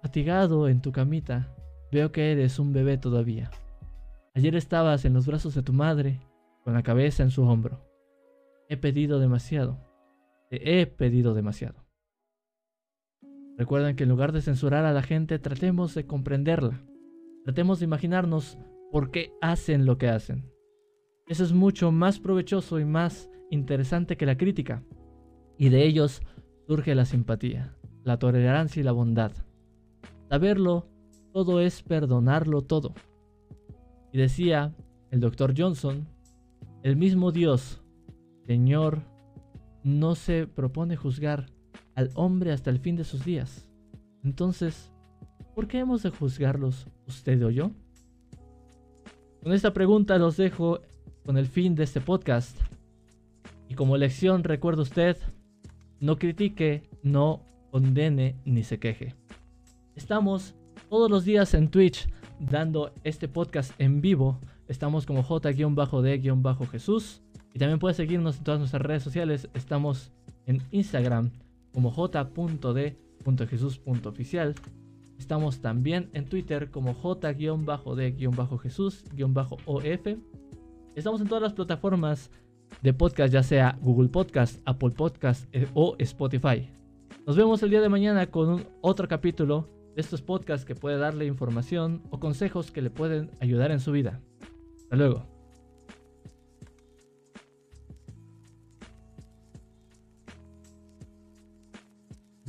fatigado 0.00 0.68
en 0.68 0.80
tu 0.80 0.90
camita, 0.90 1.54
veo 1.92 2.12
que 2.12 2.32
eres 2.32 2.58
un 2.58 2.72
bebé 2.72 2.96
todavía. 2.96 3.50
Ayer 4.34 4.56
estabas 4.56 5.04
en 5.04 5.12
los 5.12 5.26
brazos 5.26 5.54
de 5.54 5.62
tu 5.62 5.74
madre, 5.74 6.18
con 6.64 6.72
la 6.72 6.82
cabeza 6.82 7.22
en 7.22 7.30
su 7.30 7.42
hombro. 7.42 7.78
He 8.68 8.76
pedido 8.76 9.20
demasiado, 9.20 9.78
te 10.50 10.80
he 10.80 10.86
pedido 10.86 11.34
demasiado. 11.34 11.86
Recuerden 13.56 13.96
que 13.96 14.02
en 14.02 14.10
lugar 14.10 14.32
de 14.32 14.42
censurar 14.42 14.84
a 14.84 14.92
la 14.92 15.02
gente, 15.02 15.38
tratemos 15.38 15.94
de 15.94 16.06
comprenderla. 16.06 16.82
Tratemos 17.44 17.78
de 17.78 17.84
imaginarnos 17.84 18.58
por 18.90 19.10
qué 19.10 19.32
hacen 19.40 19.86
lo 19.86 19.98
que 19.98 20.08
hacen. 20.08 20.50
Eso 21.26 21.42
es 21.42 21.52
mucho 21.52 21.90
más 21.90 22.18
provechoso 22.18 22.78
y 22.78 22.84
más 22.84 23.30
interesante 23.50 24.16
que 24.16 24.26
la 24.26 24.36
crítica. 24.36 24.82
Y 25.58 25.70
de 25.70 25.86
ellos 25.86 26.22
surge 26.66 26.94
la 26.94 27.04
simpatía, 27.04 27.76
la 28.04 28.18
tolerancia 28.18 28.80
y 28.80 28.84
la 28.84 28.92
bondad. 28.92 29.32
Saberlo 30.28 30.88
todo 31.32 31.60
es 31.60 31.82
perdonarlo 31.82 32.62
todo. 32.62 32.94
Y 34.12 34.18
decía 34.18 34.74
el 35.10 35.20
doctor 35.20 35.54
Johnson, 35.56 36.08
el 36.82 36.96
mismo 36.96 37.32
Dios, 37.32 37.82
Señor, 38.46 39.02
no 39.82 40.14
se 40.14 40.46
propone 40.46 40.96
juzgar 40.96 41.46
al 41.94 42.10
hombre 42.14 42.52
hasta 42.52 42.70
el 42.70 42.78
fin 42.78 42.94
de 42.96 43.04
sus 43.04 43.24
días. 43.24 43.68
Entonces, 44.22 44.92
¿por 45.54 45.66
qué 45.66 45.78
hemos 45.78 46.02
de 46.02 46.10
juzgarlos 46.10 46.86
usted 47.06 47.44
o 47.44 47.50
yo? 47.50 47.72
Con 49.42 49.52
esta 49.52 49.72
pregunta 49.72 50.18
los 50.18 50.36
dejo 50.36 50.80
con 51.24 51.38
el 51.38 51.46
fin 51.46 51.74
de 51.74 51.84
este 51.84 52.00
podcast. 52.00 52.56
Y 53.68 53.74
como 53.74 53.96
lección 53.96 54.44
recuerda 54.44 54.82
usted, 54.82 55.16
no 55.98 56.16
critique, 56.18 56.88
no 57.02 57.42
condene 57.70 58.40
ni 58.44 58.62
se 58.62 58.78
queje. 58.78 59.16
Estamos 59.96 60.54
todos 60.88 61.10
los 61.10 61.24
días 61.24 61.52
en 61.54 61.68
Twitch 61.68 62.08
dando 62.38 62.92
este 63.02 63.26
podcast 63.28 63.72
en 63.80 64.00
vivo. 64.00 64.38
Estamos 64.68 65.04
como 65.06 65.22
J-D-Jesús. 65.24 67.22
Y 67.56 67.58
también 67.58 67.78
puedes 67.78 67.96
seguirnos 67.96 68.36
en 68.36 68.44
todas 68.44 68.60
nuestras 68.60 68.82
redes 68.82 69.02
sociales. 69.02 69.48
Estamos 69.54 70.12
en 70.44 70.60
Instagram 70.72 71.30
como 71.72 71.90
j.d.jesús.oficial 71.90 74.54
Estamos 75.18 75.62
también 75.62 76.10
en 76.12 76.26
Twitter 76.26 76.70
como 76.70 76.92
j-d-jesús-of. 76.92 79.84
Estamos 80.94 81.22
en 81.22 81.28
todas 81.28 81.42
las 81.42 81.54
plataformas 81.54 82.30
de 82.82 82.92
podcast, 82.92 83.32
ya 83.32 83.42
sea 83.42 83.78
Google 83.80 84.10
Podcast, 84.10 84.60
Apple 84.66 84.90
Podcast 84.90 85.48
eh, 85.54 85.66
o 85.72 85.96
Spotify. 85.98 86.68
Nos 87.26 87.36
vemos 87.36 87.62
el 87.62 87.70
día 87.70 87.80
de 87.80 87.88
mañana 87.88 88.26
con 88.26 88.66
otro 88.82 89.08
capítulo 89.08 89.66
de 89.94 90.02
estos 90.02 90.20
podcasts 90.20 90.66
que 90.66 90.74
puede 90.74 90.98
darle 90.98 91.24
información 91.24 92.02
o 92.10 92.20
consejos 92.20 92.70
que 92.70 92.82
le 92.82 92.90
pueden 92.90 93.30
ayudar 93.40 93.70
en 93.70 93.80
su 93.80 93.92
vida. 93.92 94.20
Hasta 94.76 94.96
luego. 94.96 95.35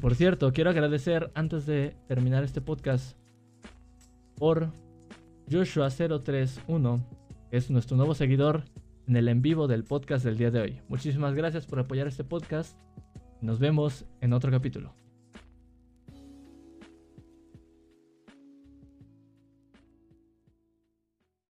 Por 0.02 0.14
cierto, 0.14 0.54
quiero 0.54 0.70
agradecer 0.70 1.32
antes 1.34 1.66
de 1.66 1.96
terminar 2.08 2.44
este 2.44 2.62
podcast 2.62 3.18
por 4.36 4.72
Joshua031, 5.50 7.04
que 7.50 7.58
es 7.58 7.72
nuestro 7.72 7.98
nuevo 7.98 8.14
seguidor 8.14 8.64
en 9.08 9.16
el 9.16 9.28
en 9.28 9.42
vivo 9.42 9.68
del 9.68 9.84
podcast 9.84 10.24
del 10.24 10.38
día 10.38 10.52
de 10.52 10.60
hoy. 10.60 10.82
Muchísimas 10.88 11.34
gracias 11.34 11.66
por 11.66 11.80
apoyar 11.80 12.08
este 12.08 12.24
podcast. 12.24 12.78
Nos 13.42 13.58
vemos 13.60 14.06
en 14.22 14.34
otro 14.34 14.52
capítulo. 14.52 14.94